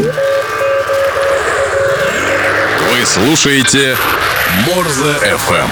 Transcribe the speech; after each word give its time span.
Вы 0.00 0.14
слушаете 3.04 3.96
Морзе 4.66 5.12
FM. 5.22 5.68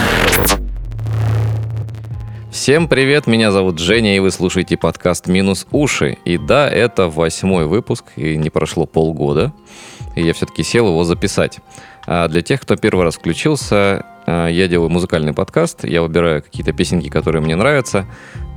Всем 2.50 2.88
привет, 2.88 3.26
меня 3.26 3.50
зовут 3.50 3.78
Женя, 3.78 4.16
и 4.16 4.18
вы 4.18 4.30
слушаете 4.30 4.76
подкаст 4.76 5.28
«Минус 5.28 5.66
уши». 5.70 6.18
И 6.26 6.36
да, 6.36 6.68
это 6.68 7.08
восьмой 7.08 7.64
выпуск, 7.66 8.04
и 8.16 8.36
не 8.36 8.50
прошло 8.50 8.84
полгода, 8.84 9.54
и 10.14 10.22
я 10.22 10.34
все-таки 10.34 10.62
сел 10.62 10.88
его 10.88 11.04
записать. 11.04 11.60
А 12.06 12.28
для 12.28 12.42
тех, 12.42 12.60
кто 12.60 12.76
первый 12.76 13.04
раз 13.04 13.16
включился, 13.16 14.04
я 14.28 14.68
делаю 14.68 14.90
музыкальный 14.90 15.32
подкаст, 15.32 15.84
я 15.84 16.02
выбираю 16.02 16.42
какие-то 16.42 16.72
песенки, 16.72 17.08
которые 17.08 17.42
мне 17.42 17.56
нравятся, 17.56 18.06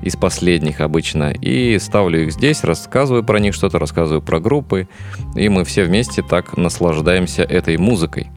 из 0.02 0.16
последних 0.16 0.82
обычно, 0.82 1.32
и 1.32 1.78
ставлю 1.80 2.24
их 2.24 2.34
здесь, 2.34 2.64
рассказываю 2.64 3.24
про 3.24 3.40
них 3.40 3.54
что-то, 3.54 3.80
рассказываю 3.80 4.22
про 4.22 4.40
группы, 4.40 4.88
и 5.36 5.48
мы 5.50 5.64
все 5.64 5.84
вместе 5.84 6.24
так 6.24 6.58
наслаждаемся 6.58 7.44
этой 7.44 7.78
музыкой. 7.78 8.32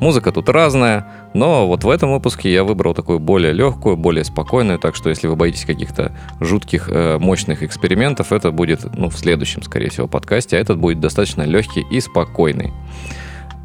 Музыка 0.00 0.30
тут 0.30 0.48
разная, 0.48 1.08
но 1.34 1.66
вот 1.66 1.82
в 1.82 1.90
этом 1.90 2.12
выпуске 2.12 2.52
я 2.52 2.62
выбрал 2.62 2.94
такую 2.94 3.18
более 3.18 3.52
легкую, 3.52 3.96
более 3.96 4.22
спокойную, 4.24 4.78
так 4.78 4.94
что 4.94 5.10
если 5.10 5.26
вы 5.26 5.34
боитесь 5.34 5.64
каких-то 5.64 6.16
жутких, 6.38 6.88
э, 6.88 7.18
мощных 7.18 7.64
экспериментов, 7.64 8.32
это 8.32 8.52
будет 8.52 8.86
ну, 8.96 9.10
в 9.10 9.18
следующем, 9.18 9.62
скорее 9.62 9.90
всего, 9.90 10.06
подкасте, 10.06 10.56
а 10.56 10.60
этот 10.60 10.78
будет 10.78 11.00
достаточно 11.00 11.42
легкий 11.42 11.84
и 11.90 12.00
спокойный. 12.00 12.72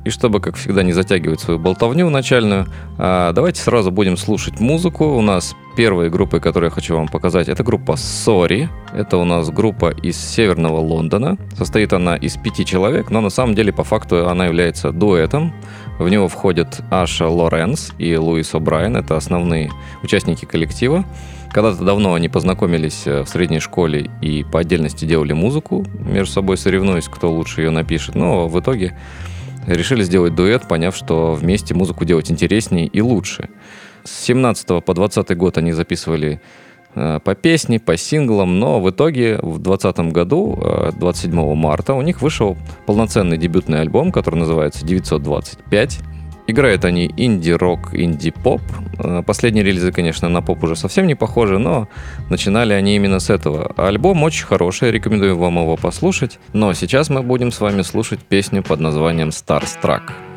И 0.03 0.09
чтобы, 0.09 0.41
как 0.41 0.55
всегда, 0.55 0.83
не 0.83 0.91
затягивать 0.91 1.39
свою 1.39 1.59
болтовню 1.59 2.09
начальную, 2.09 2.67
а, 2.97 3.31
давайте 3.31 3.61
сразу 3.61 3.89
будем 3.89 4.17
слушать 4.17 4.59
музыку. 4.59 5.05
У 5.05 5.21
нас 5.21 5.55
первая 5.77 6.09
группа, 6.09 6.39
которую 6.39 6.69
я 6.69 6.75
хочу 6.75 6.95
вам 6.95 7.07
показать, 7.07 7.47
это 7.47 7.63
группа 7.63 7.93
Sorry. 7.93 8.67
Это 8.93 9.17
у 9.17 9.23
нас 9.23 9.49
группа 9.49 9.91
из 9.91 10.17
северного 10.17 10.79
Лондона. 10.79 11.37
Состоит 11.57 11.93
она 11.93 12.17
из 12.17 12.35
пяти 12.35 12.65
человек, 12.65 13.09
но 13.11 13.21
на 13.21 13.29
самом 13.29 13.55
деле 13.55 13.71
по 13.71 13.83
факту 13.83 14.27
она 14.29 14.45
является 14.45 14.91
дуэтом. 14.91 15.53
В 15.99 16.09
него 16.09 16.27
входят 16.27 16.81
Аша 16.89 17.29
Лоренс 17.29 17.93
и 17.97 18.15
Луис 18.15 18.53
О'Брайен. 18.53 18.97
Это 18.97 19.15
основные 19.15 19.71
участники 20.01 20.43
коллектива. 20.45 21.05
Когда-то 21.53 21.83
давно 21.83 22.15
они 22.15 22.29
познакомились 22.29 23.03
э, 23.05 23.21
в 23.21 23.29
средней 23.29 23.59
школе 23.59 24.09
и 24.21 24.43
по 24.43 24.59
отдельности 24.59 25.05
делали 25.05 25.33
музыку, 25.33 25.85
между 25.99 26.33
собой 26.33 26.57
соревнуясь, 26.57 27.07
кто 27.07 27.31
лучше 27.31 27.61
ее 27.61 27.69
напишет. 27.69 28.15
Но 28.15 28.47
в 28.47 28.59
итоге 28.59 28.97
решили 29.67 30.03
сделать 30.03 30.35
дуэт, 30.35 30.67
поняв, 30.67 30.95
что 30.95 31.33
вместе 31.33 31.73
музыку 31.73 32.05
делать 32.05 32.31
интереснее 32.31 32.87
и 32.87 33.01
лучше. 33.01 33.49
С 34.03 34.25
17 34.25 34.83
по 34.83 34.93
20 34.93 35.37
год 35.37 35.57
они 35.57 35.71
записывали 35.71 36.41
э, 36.95 37.19
по 37.23 37.35
песне, 37.35 37.79
по 37.79 37.95
синглам, 37.95 38.59
но 38.59 38.81
в 38.81 38.89
итоге 38.89 39.37
в 39.41 39.59
2020 39.59 40.13
году, 40.13 40.59
27 40.97 41.39
э, 41.39 41.55
марта, 41.55 41.93
у 41.93 42.01
них 42.01 42.21
вышел 42.21 42.57
полноценный 42.85 43.37
дебютный 43.37 43.79
альбом, 43.79 44.11
который 44.11 44.35
называется 44.35 44.85
925. 44.85 45.99
Играют 46.45 46.83
они 46.83 47.11
инди-рок, 47.15 47.93
инди-поп. 47.93 48.61
Э, 48.99 49.23
последние 49.25 49.63
релизы, 49.63 49.91
конечно, 49.91 50.27
на 50.27 50.41
поп 50.41 50.63
уже 50.63 50.75
совсем 50.75 51.07
не 51.07 51.15
похожи, 51.15 51.57
но 51.57 51.87
начинали 52.29 52.73
они 52.73 52.95
именно 52.95 53.19
с 53.19 53.29
этого. 53.29 53.73
Альбом 53.77 54.23
очень 54.23 54.45
хороший, 54.45 54.91
рекомендую 54.91 55.37
вам 55.37 55.55
его 55.55 55.77
послушать. 55.77 56.39
Но 56.51 56.73
сейчас 56.73 57.09
мы 57.09 57.23
будем 57.23 57.51
с 57.51 57.61
вами 57.61 57.81
слушать 57.81 58.19
песню 58.19 58.61
под 58.61 58.81
названием 58.81 59.29
Starstruck. 59.29 60.01
Small 60.11 60.32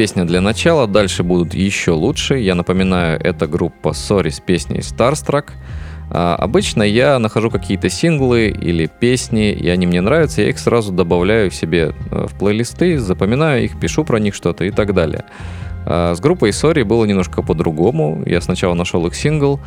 песня 0.00 0.24
для 0.24 0.40
начала, 0.40 0.86
дальше 0.86 1.22
будут 1.22 1.52
еще 1.52 1.90
лучше. 1.90 2.38
Я 2.38 2.54
напоминаю, 2.54 3.20
это 3.22 3.46
группа 3.46 3.90
Sorry 3.90 4.30
с 4.30 4.40
песней 4.40 4.78
Starstruck. 4.78 5.50
А, 6.10 6.36
обычно 6.36 6.82
я 6.82 7.18
нахожу 7.18 7.50
какие-то 7.50 7.90
синглы 7.90 8.46
или 8.46 8.86
песни, 8.86 9.52
и 9.52 9.68
они 9.68 9.86
мне 9.86 10.00
нравятся, 10.00 10.40
я 10.40 10.48
их 10.48 10.58
сразу 10.58 10.90
добавляю 10.90 11.50
себе 11.50 11.92
э, 12.10 12.26
в 12.28 12.38
плейлисты, 12.38 12.98
запоминаю 12.98 13.64
их, 13.64 13.78
пишу 13.78 14.04
про 14.04 14.18
них 14.18 14.34
что-то 14.34 14.64
и 14.64 14.70
так 14.70 14.94
далее. 14.94 15.26
А, 15.92 16.14
с 16.14 16.20
группой 16.20 16.50
Sorry 16.50 16.84
было 16.84 17.04
немножко 17.04 17.42
по-другому. 17.42 18.22
Я 18.24 18.40
сначала 18.40 18.74
нашел 18.74 19.04
их 19.08 19.14
сингл, 19.16 19.58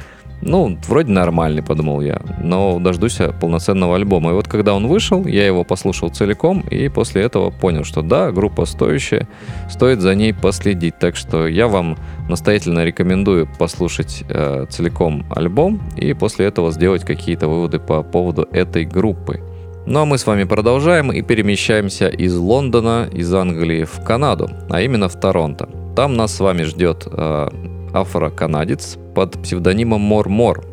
ну, 0.42 0.78
вроде 0.88 1.12
нормальный, 1.12 1.62
подумал 1.62 2.02
я, 2.02 2.22
но 2.42 2.80
дождусь 2.80 3.18
полноценного 3.42 3.96
альбома. 3.96 4.32
И 4.32 4.34
вот 4.34 4.48
когда 4.48 4.74
он 4.74 4.88
вышел, 4.88 5.26
я 5.26 5.46
его 5.46 5.66
послушал 5.66 6.10
целиком, 6.10 6.62
и 6.62 6.88
после 6.88 7.24
этого 7.24 7.50
понял, 7.50 7.84
что 7.84 8.02
да, 8.02 8.32
группа 8.32 8.66
стоящая, 8.66 9.28
стоит 9.70 10.00
за 10.00 10.16
ней 10.16 10.34
последить. 10.34 10.98
Так 10.98 11.18
что 11.18 11.46
я 11.46 11.68
вам 11.68 11.98
настоятельно 12.30 12.86
рекомендую 12.86 13.50
послушать 13.60 14.24
э, 14.30 14.66
целиком 14.70 15.26
альбом 15.30 15.82
и 15.98 16.14
после 16.14 16.46
этого 16.46 16.72
сделать 16.72 17.04
какие-то 17.04 17.50
выводы 17.50 17.80
по 17.80 18.02
поводу 18.02 18.48
этой 18.52 18.86
группы. 18.86 19.42
Ну 19.86 20.00
а 20.00 20.06
мы 20.06 20.18
с 20.18 20.26
вами 20.26 20.46
продолжаем 20.46 21.12
и 21.12 21.22
перемещаемся 21.22 22.08
из 22.08 22.38
Лондона, 22.38 23.10
из 23.12 23.34
Англии 23.34 23.84
в 23.84 24.02
Канаду, 24.06 24.50
а 24.70 24.82
именно 24.82 25.10
в 25.10 25.20
Торонто. 25.20 25.83
Там 25.96 26.16
нас 26.16 26.36
с 26.36 26.40
вами 26.40 26.64
ждет 26.64 27.06
э, 27.06 27.50
афро-канадец 27.94 28.98
под 29.14 29.42
псевдонимом 29.42 30.02
Мор 30.02 30.28
Мор. 30.28 30.64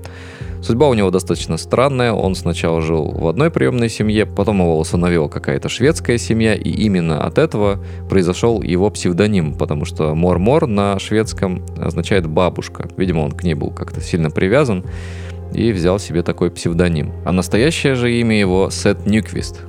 Судьба 0.62 0.88
у 0.88 0.94
него 0.94 1.10
достаточно 1.10 1.56
странная. 1.56 2.12
Он 2.12 2.34
сначала 2.34 2.82
жил 2.82 3.10
в 3.10 3.28
одной 3.28 3.50
приемной 3.50 3.88
семье, 3.88 4.26
потом 4.26 4.60
его 4.60 4.78
усыновила 4.78 5.28
какая-то 5.28 5.68
шведская 5.68 6.18
семья, 6.18 6.54
и 6.54 6.70
именно 6.70 7.24
от 7.24 7.38
этого 7.38 7.82
произошел 8.08 8.62
его 8.62 8.90
псевдоним, 8.90 9.54
потому 9.54 9.84
что 9.84 10.14
Мор-Мор 10.14 10.66
на 10.66 10.98
шведском 10.98 11.64
означает 11.78 12.26
бабушка. 12.26 12.88
Видимо, 12.96 13.20
он 13.20 13.32
к 13.32 13.42
ней 13.42 13.54
был 13.54 13.70
как-то 13.70 14.00
сильно 14.00 14.30
привязан 14.30 14.84
и 15.54 15.72
взял 15.72 15.98
себе 15.98 16.22
такой 16.22 16.50
псевдоним. 16.50 17.12
А 17.24 17.32
настоящее 17.32 17.94
же 17.94 18.12
имя 18.12 18.38
его 18.38 18.70
Сет 18.70 19.06
Нюквист. 19.06 19.60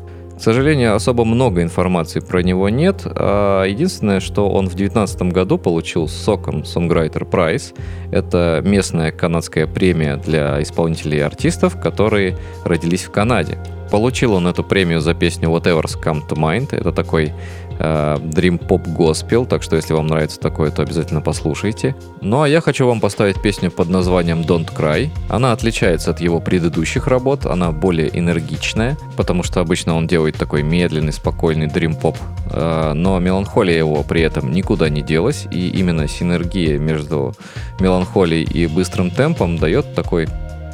К 0.41 0.43
сожалению, 0.43 0.95
особо 0.95 1.23
много 1.23 1.61
информации 1.61 2.19
про 2.19 2.41
него 2.41 2.67
нет. 2.67 3.03
А 3.05 3.63
единственное, 3.63 4.19
что 4.19 4.49
он 4.49 4.69
в 4.69 4.73
2019 4.73 5.21
году 5.33 5.59
получил 5.59 6.05
Socom 6.05 6.63
Songwriter 6.63 7.29
Prize. 7.29 7.77
Это 8.11 8.59
местная 8.65 9.11
канадская 9.11 9.67
премия 9.67 10.17
для 10.17 10.59
исполнителей 10.63 11.19
и 11.19 11.21
артистов, 11.21 11.79
которые 11.79 12.39
родились 12.65 13.03
в 13.03 13.11
Канаде. 13.11 13.59
Получил 13.91 14.33
он 14.33 14.47
эту 14.47 14.63
премию 14.63 14.99
за 14.99 15.13
песню 15.13 15.47
Whatever's 15.47 15.95
Come 16.03 16.27
to 16.27 16.35
Mind. 16.35 16.75
Это 16.75 16.91
такой 16.91 17.33
Dream 17.81 18.59
Pop 18.59 18.83
Gospel, 18.85 19.45
так 19.45 19.63
что 19.63 19.75
если 19.75 19.93
вам 19.93 20.07
нравится 20.07 20.39
такое, 20.39 20.71
то 20.71 20.81
обязательно 20.81 21.21
послушайте. 21.21 21.95
Ну 22.21 22.41
а 22.41 22.47
я 22.47 22.61
хочу 22.61 22.85
вам 22.85 22.99
поставить 22.99 23.41
песню 23.41 23.71
под 23.71 23.89
названием 23.89 24.41
Don't 24.41 24.73
Cry. 24.73 25.09
Она 25.29 25.51
отличается 25.51 26.11
от 26.11 26.21
его 26.21 26.39
предыдущих 26.39 27.07
работ, 27.07 27.45
она 27.45 27.71
более 27.71 28.17
энергичная, 28.17 28.97
потому 29.17 29.43
что 29.43 29.59
обычно 29.59 29.95
он 29.95 30.07
делает 30.07 30.35
такой 30.35 30.63
медленный, 30.63 31.13
спокойный 31.13 31.67
Dream 31.67 31.99
Pop, 31.99 32.17
э, 32.51 32.93
но 32.93 33.19
меланхолия 33.19 33.77
его 33.77 34.03
при 34.03 34.21
этом 34.21 34.51
никуда 34.51 34.89
не 34.89 35.01
делась, 35.01 35.47
и 35.51 35.69
именно 35.69 36.07
синергия 36.07 36.77
между 36.77 37.33
меланхолией 37.79 38.43
и 38.43 38.67
быстрым 38.67 39.09
темпом 39.11 39.57
дает 39.57 39.95
такой 39.95 40.27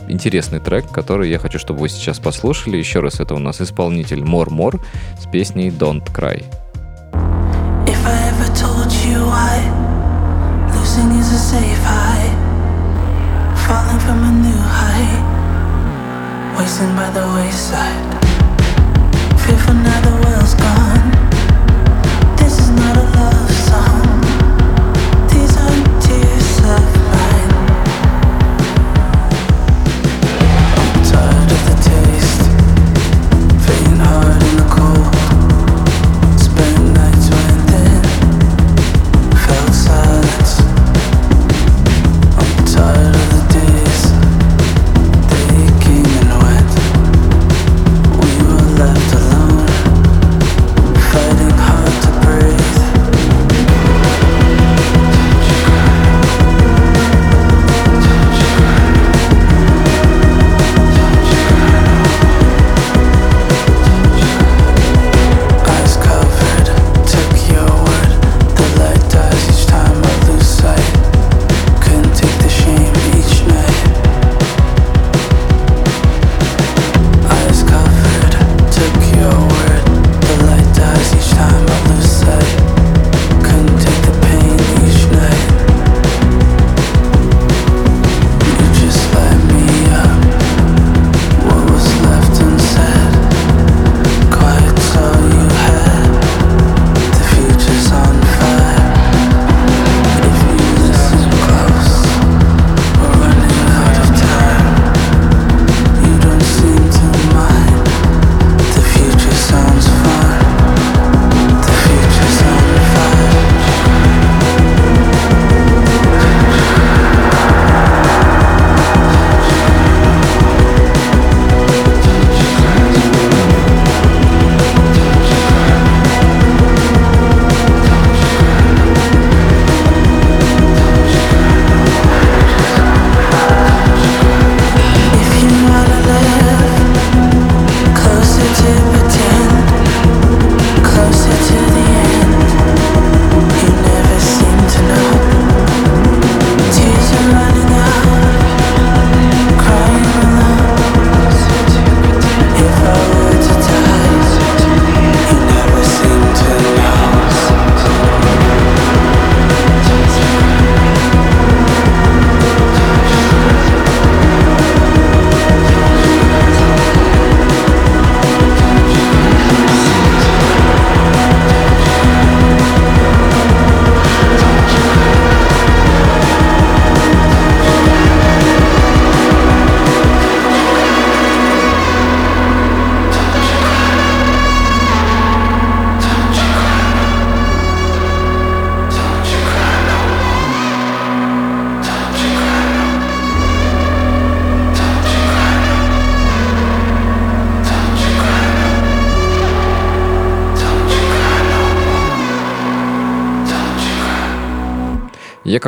интересный 0.09 0.59
трек, 0.59 0.89
который 0.89 1.29
я 1.29 1.39
хочу, 1.39 1.59
чтобы 1.59 1.81
вы 1.81 1.89
сейчас 1.89 2.19
послушали. 2.19 2.77
Еще 2.77 2.99
раз, 2.99 3.19
это 3.19 3.35
у 3.35 3.39
нас 3.39 3.61
исполнитель 3.61 4.21
More 4.21 4.47
More 4.47 4.79
с 5.21 5.29
песней 5.29 5.69
Don't 5.69 6.05
Cry. 6.13 6.43
Told 8.87 9.05
you 9.05 9.19
why 9.25 9.57
losing 10.73 11.11
is 11.19 11.31
a 11.33 11.37
safe 11.37 11.83
high. 11.83 12.29
Falling 13.65 13.99
from 13.99 14.23
a 14.23 14.31
new 14.31 14.61
height, 14.79 15.23
wasting 16.57 16.95
by 16.95 17.09
the 17.09 17.25
wayside. 17.35 18.23
Fearful 19.41 19.73
now 19.73 19.99
the 20.01 20.15
world's 20.23 20.53
gone. 20.53 21.11
This 22.37 22.59
is 22.59 22.69
not 22.69 22.95
a 22.97 23.03
love 23.17 23.36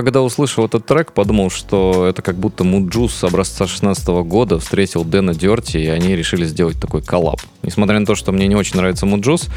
когда 0.09 0.23
услышал 0.23 0.65
этот 0.65 0.87
трек, 0.87 1.11
подумал, 1.11 1.51
что 1.51 2.07
это 2.07 2.23
как 2.23 2.35
будто 2.35 2.63
Mujuice 2.63 3.23
образца 3.23 3.67
16 3.67 4.07
года 4.07 4.57
встретил 4.57 5.03
Дэна 5.03 5.35
Дерти, 5.35 5.77
и 5.77 5.85
они 5.85 6.15
решили 6.15 6.45
сделать 6.45 6.81
такой 6.81 7.03
коллаб. 7.03 7.39
Несмотря 7.61 7.99
на 7.99 8.07
то, 8.07 8.15
что 8.15 8.31
мне 8.31 8.47
не 8.47 8.55
очень 8.55 8.77
нравится 8.77 9.05
Mujuice, 9.05 9.49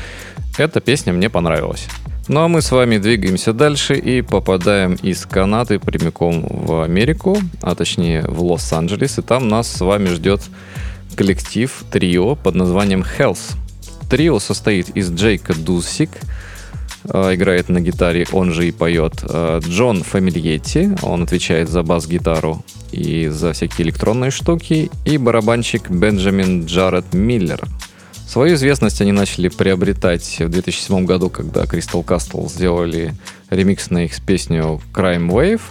эта 0.58 0.82
песня 0.82 1.14
мне 1.14 1.30
понравилась. 1.30 1.86
Ну 2.28 2.40
а 2.40 2.48
мы 2.48 2.60
с 2.60 2.70
вами 2.70 2.98
двигаемся 2.98 3.54
дальше 3.54 3.94
и 3.94 4.20
попадаем 4.20 4.96
из 4.96 5.24
Канады 5.24 5.78
прямиком 5.78 6.44
в 6.46 6.82
Америку, 6.82 7.38
а 7.62 7.74
точнее 7.74 8.20
в 8.28 8.42
Лос-Анджелес, 8.42 9.20
и 9.20 9.22
там 9.22 9.48
нас 9.48 9.72
с 9.72 9.80
вами 9.80 10.08
ждет 10.08 10.42
коллектив 11.16 11.72
трио 11.90 12.34
под 12.34 12.56
названием 12.56 13.06
Health. 13.18 13.56
Трио 14.10 14.38
состоит 14.38 14.90
из 14.90 15.10
Джейка 15.10 15.54
Дусик, 15.54 16.10
играет 17.04 17.68
на 17.68 17.80
гитаре, 17.80 18.26
он 18.32 18.52
же 18.52 18.68
и 18.68 18.72
поет, 18.72 19.22
э, 19.22 19.60
Джон 19.64 20.02
Фамильетти, 20.02 20.96
он 21.02 21.22
отвечает 21.22 21.68
за 21.68 21.82
бас-гитару 21.82 22.64
и 22.90 23.28
за 23.28 23.52
всякие 23.52 23.86
электронные 23.86 24.30
штуки, 24.30 24.90
и 25.04 25.18
барабанщик 25.18 25.90
Бенджамин 25.90 26.66
Джаред 26.66 27.12
Миллер. 27.12 27.60
Свою 28.26 28.54
известность 28.54 29.00
они 29.00 29.12
начали 29.12 29.48
приобретать 29.48 30.38
в 30.40 30.48
2007 30.48 31.04
году, 31.04 31.28
когда 31.28 31.64
Crystal 31.64 32.04
Castle 32.04 32.48
сделали 32.48 33.14
ремикс 33.50 33.90
на 33.90 34.04
их 34.04 34.20
песню 34.22 34.80
Crime 34.94 35.28
Wave– 35.28 35.60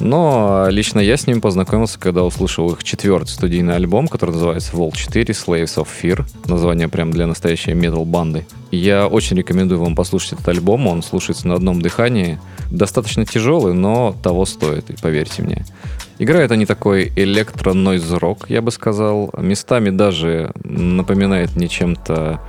но 0.00 0.66
лично 0.68 1.00
я 1.00 1.16
с 1.16 1.26
ними 1.26 1.40
познакомился, 1.40 1.98
когда 1.98 2.22
услышал 2.22 2.70
их 2.70 2.84
четвертый 2.84 3.30
студийный 3.30 3.74
альбом, 3.74 4.08
который 4.08 4.32
называется 4.32 4.72
Vol 4.72 4.94
4 4.94 5.24
Slaves 5.24 5.76
of 5.76 5.88
Fear. 6.02 6.24
Название 6.46 6.88
прям 6.88 7.10
для 7.10 7.26
настоящей 7.26 7.74
метал-банды. 7.74 8.46
Я 8.70 9.06
очень 9.06 9.36
рекомендую 9.36 9.80
вам 9.80 9.94
послушать 9.94 10.32
этот 10.32 10.48
альбом. 10.48 10.86
Он 10.86 11.02
слушается 11.02 11.48
на 11.48 11.54
одном 11.54 11.80
дыхании. 11.80 12.38
Достаточно 12.70 13.24
тяжелый, 13.24 13.74
но 13.74 14.14
того 14.22 14.44
стоит, 14.44 14.86
поверьте 15.00 15.42
мне. 15.42 15.64
Играют 16.18 16.50
они 16.52 16.66
такой 16.66 17.12
электро-нойз-рок, 17.14 18.48
я 18.48 18.62
бы 18.62 18.70
сказал. 18.70 19.30
Местами 19.36 19.90
даже 19.90 20.52
напоминает 20.64 21.56
мне 21.56 21.68
чем-то 21.68 22.40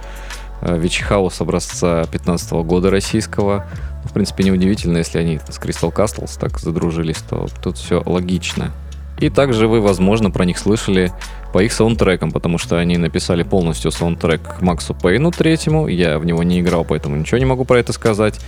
Вичхаус 0.62 1.39
образца 1.42 2.06
15 2.12 2.51
года 2.63 2.89
российского. 2.89 3.68
В 4.08 4.14
принципе, 4.14 4.44
неудивительно, 4.44 4.98
если 4.98 5.20
они 5.20 5.38
с 5.38 5.60
Crystal 5.60 5.94
Castles 5.94 6.40
так 6.40 6.60
задружились, 6.60 7.18
то 7.30 7.48
тут 7.62 7.78
все 7.78 8.02
логично. 8.06 8.72
И 9.20 9.30
также 9.30 9.68
вы, 9.68 9.82
возможно, 9.82 10.30
про 10.30 10.46
них 10.46 10.60
слышали 10.60 11.12
по 11.52 11.60
их 11.60 11.74
саундтрекам, 11.74 12.32
потому 12.32 12.60
что 12.60 12.78
они 12.78 12.98
написали 12.98 13.42
полностью 13.42 13.92
саундтрек 13.92 14.60
к 14.60 14.62
Максу 14.62 14.94
Пейну 14.94 15.32
третьему. 15.32 15.88
Я 15.88 16.20
в 16.20 16.26
него 16.26 16.44
не 16.44 16.60
играл, 16.60 16.86
поэтому 16.86 17.16
ничего 17.16 17.40
не 17.40 17.46
могу 17.46 17.66
про 17.66 17.80
это 17.80 17.94
сказать. 17.94 18.40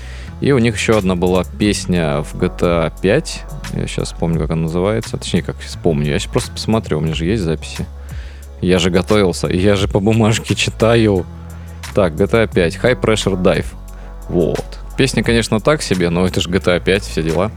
И 0.42 0.52
у 0.52 0.60
них 0.60 0.76
еще 0.76 0.98
одна 0.98 1.16
была 1.16 1.44
песня 1.44 2.22
в 2.22 2.36
GTA 2.36 2.94
5. 3.02 3.46
Я 3.74 3.88
сейчас 3.88 4.14
помню, 4.14 4.40
как 4.40 4.52
она 4.52 4.64
называется. 4.64 5.18
Точнее, 5.18 5.42
как 5.42 5.58
вспомню. 5.58 6.12
Я 6.12 6.20
сейчас 6.20 6.32
просто 6.32 6.52
посмотрю, 6.52 7.00
у 7.00 7.02
меня 7.02 7.16
же 7.16 7.26
есть 7.26 7.42
записи. 7.42 7.86
Я 8.62 8.78
же 8.78 8.92
готовился, 8.92 9.48
я 9.48 9.76
же 9.76 9.88
по 9.88 10.00
бумажке 10.00 10.54
читаю. 10.54 11.26
Так, 11.96 12.14
GTA 12.14 12.52
5, 12.54 12.76
High 12.76 13.02
Pressure 13.02 13.42
Dive. 13.42 13.66
Вот. 14.28 14.80
Песня, 15.00 15.24
конечно, 15.24 15.62
так 15.62 15.82
себе, 15.82 16.10
но 16.10 16.28
это 16.28 16.42
же 16.42 16.50
GTA 16.50 16.84
5, 16.84 17.04
все 17.04 17.24
дела. 17.24 17.54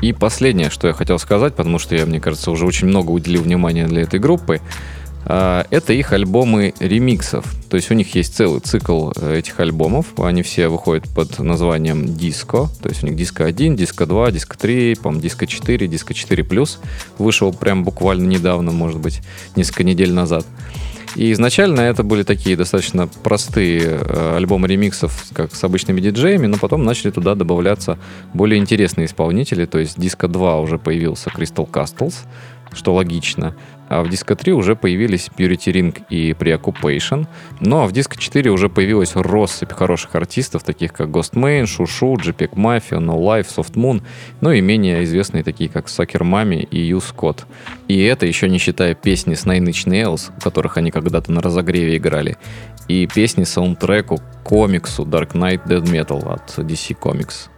И 0.00 0.14
последнее, 0.14 0.70
что 0.70 0.88
я 0.88 0.94
хотел 0.94 1.18
сказать, 1.18 1.54
потому 1.54 1.78
что 1.78 1.94
я, 1.94 2.06
мне 2.06 2.20
кажется, 2.20 2.50
уже 2.50 2.64
очень 2.64 2.86
много 2.86 3.10
уделил 3.10 3.42
внимания 3.42 3.86
для 3.86 4.00
этой 4.00 4.18
группы, 4.18 4.62
а, 5.26 5.66
это 5.70 5.92
их 5.92 6.14
альбомы 6.14 6.72
ремиксов. 6.80 7.44
То 7.68 7.76
есть 7.76 7.90
у 7.90 7.94
них 7.94 8.14
есть 8.14 8.34
целый 8.34 8.60
цикл 8.60 9.10
э, 9.14 9.40
этих 9.40 9.60
альбомов. 9.60 10.06
Они 10.18 10.42
все 10.42 10.68
выходят 10.68 11.04
под 11.14 11.38
названием 11.38 12.16
диско. 12.16 12.70
То 12.80 12.88
есть 12.88 13.02
у 13.02 13.06
них 13.08 13.16
диско 13.16 13.44
1, 13.44 13.76
диско 13.76 14.06
2, 14.06 14.30
диско 14.30 14.56
3, 14.56 14.94
по 14.94 15.14
диско 15.14 15.46
4, 15.46 15.86
диско 15.88 16.14
4 16.14 16.44
плюс. 16.44 16.78
Вышел 17.18 17.52
прям 17.52 17.84
буквально 17.84 18.26
недавно, 18.26 18.72
может 18.72 19.00
быть, 19.00 19.20
несколько 19.54 19.84
недель 19.84 20.14
назад. 20.14 20.46
И 21.16 21.32
изначально 21.32 21.80
это 21.80 22.02
были 22.02 22.24
такие 22.24 22.56
достаточно 22.56 23.08
простые 23.08 23.80
э, 23.80 24.36
альбомы 24.36 24.68
ремиксов, 24.68 25.24
как 25.32 25.54
с 25.54 25.64
обычными 25.64 26.00
диджеями, 26.00 26.46
но 26.46 26.58
потом 26.58 26.84
начали 26.84 27.10
туда 27.10 27.34
добавляться 27.34 27.98
более 28.34 28.60
интересные 28.60 29.06
исполнители. 29.06 29.64
То 29.64 29.78
есть 29.78 29.98
диско 29.98 30.28
2 30.28 30.60
уже 30.60 30.78
появился 30.78 31.30
Crystal 31.30 31.68
Castles, 31.68 32.14
что 32.74 32.92
логично. 32.92 33.56
А 33.88 34.02
в 34.02 34.08
Disco 34.08 34.34
3 34.34 34.52
уже 34.52 34.76
появились 34.76 35.30
Purity 35.36 35.72
Ring 35.72 36.02
и 36.10 36.32
Preoccupation. 36.32 37.26
Ну 37.60 37.82
а 37.82 37.86
в 37.86 37.92
Disco 37.92 38.18
4 38.18 38.50
уже 38.50 38.68
появилась 38.68 39.14
россыпь 39.14 39.72
хороших 39.72 40.14
артистов, 40.14 40.64
таких 40.64 40.92
как 40.92 41.08
Ghostmain, 41.08 41.66
Шушу, 41.66 42.14
JPEG 42.14 42.54
Mafia, 42.54 42.98
No 42.98 43.18
Life, 43.18 43.48
Soft 43.56 43.74
Moon, 43.74 44.02
ну 44.40 44.50
и 44.50 44.60
менее 44.60 45.04
известные 45.04 45.44
такие 45.44 45.70
как 45.70 45.88
Сокер 45.88 46.24
Мами 46.24 46.66
и 46.70 46.80
Ю 46.80 47.00
Скотт. 47.00 47.46
И 47.88 48.02
это 48.02 48.26
еще 48.26 48.48
не 48.48 48.58
считая 48.58 48.94
песни 48.94 49.34
с 49.34 49.46
Nine 49.46 49.66
Inch 49.66 49.86
Nails, 49.86 50.30
у 50.36 50.40
которых 50.40 50.76
они 50.76 50.90
когда-то 50.90 51.32
на 51.32 51.40
разогреве 51.40 51.96
играли, 51.96 52.36
и 52.88 53.06
песни 53.06 53.44
саундтреку 53.44 54.20
комиксу 54.44 55.04
Dark 55.04 55.32
Knight 55.32 55.66
Dead 55.66 55.82
Metal 55.82 56.32
от 56.32 56.58
DC 56.58 56.96
Comics. 56.98 57.48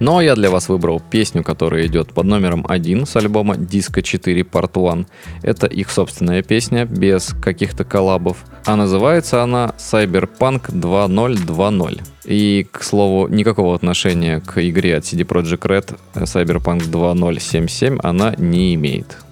Ну 0.00 0.18
а 0.18 0.24
я 0.24 0.34
для 0.34 0.50
вас 0.50 0.68
выбрал 0.68 1.00
песню, 1.00 1.42
которая 1.42 1.86
идет 1.86 2.12
под 2.12 2.26
номером 2.26 2.64
1 2.68 3.06
с 3.06 3.16
альбома 3.16 3.54
Disco 3.54 4.02
4 4.02 4.42
Part 4.42 4.72
1. 4.74 5.06
Это 5.42 5.66
их 5.66 5.90
собственная 5.90 6.42
песня, 6.42 6.84
без 6.84 7.34
каких-то 7.42 7.84
коллабов. 7.84 8.38
А 8.66 8.76
называется 8.76 9.42
она 9.42 9.74
Cyberpunk 9.78 10.72
2020. 10.72 12.02
И, 12.24 12.66
к 12.70 12.82
слову, 12.82 13.28
никакого 13.28 13.74
отношения 13.74 14.40
к 14.40 14.66
игре 14.66 14.96
от 14.96 15.04
CD 15.04 15.26
Projekt 15.26 15.62
Red 15.62 15.98
Cyberpunk 16.14 16.90
2077 16.90 17.98
она 18.02 18.34
не 18.38 18.74
имеет. 18.74 19.23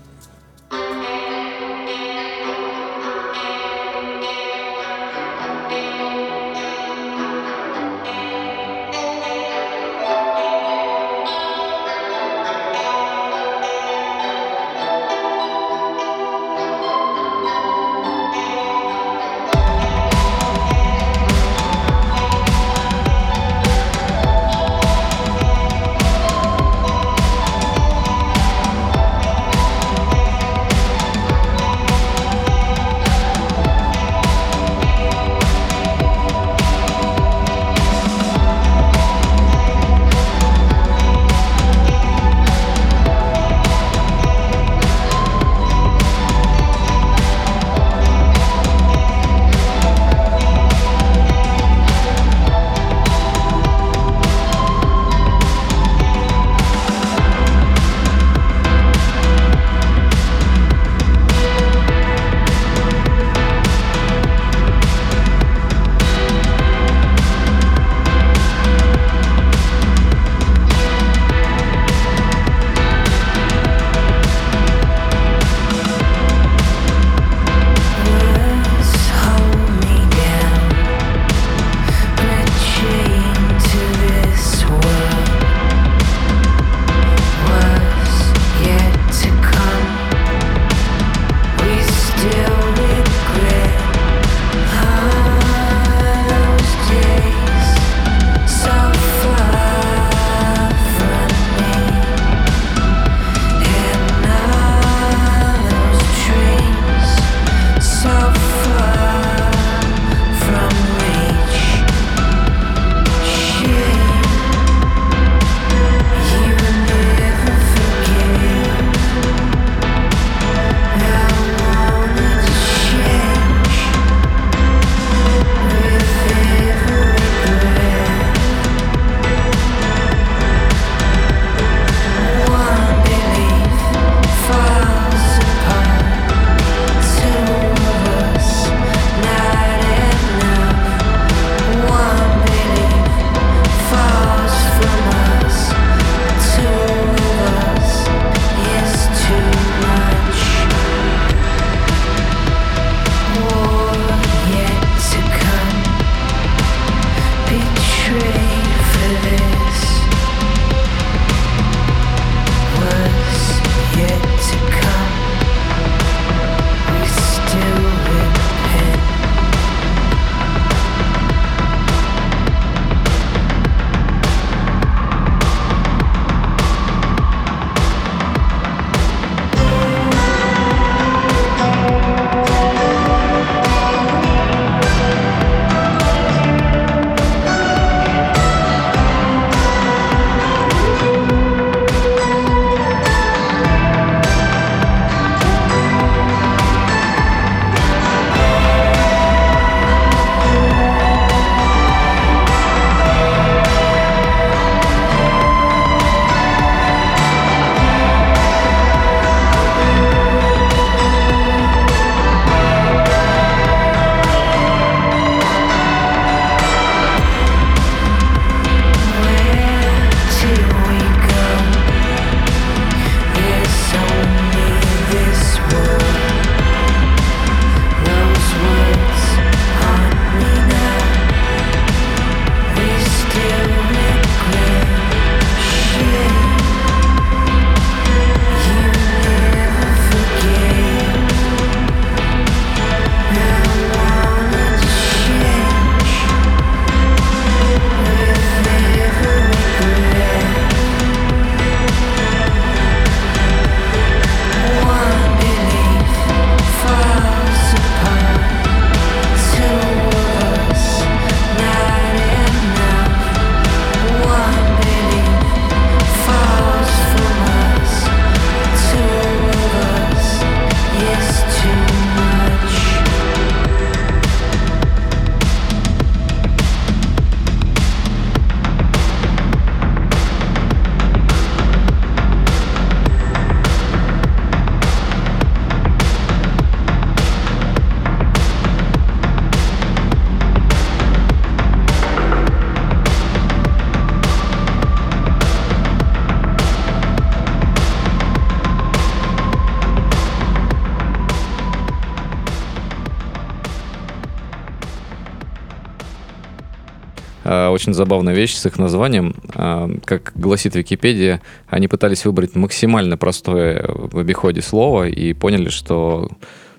Очень 307.83 307.95
забавная 307.95 308.33
вещь 308.33 308.55
с 308.55 308.65
их 308.67 308.79
названием. 308.79 309.35
Э, 309.55 309.89
как 310.05 310.33
гласит 310.37 310.77
Википедия, 310.77 311.43
они 311.67 311.89
пытались 311.89 312.25
выбрать 312.25 312.55
максимально 312.55 313.17
простое 313.17 313.85
в 313.89 314.19
обиходе 314.19 314.63
слово 314.63 315.09
и 315.09 315.33
поняли, 315.33 315.69
что 315.69 316.31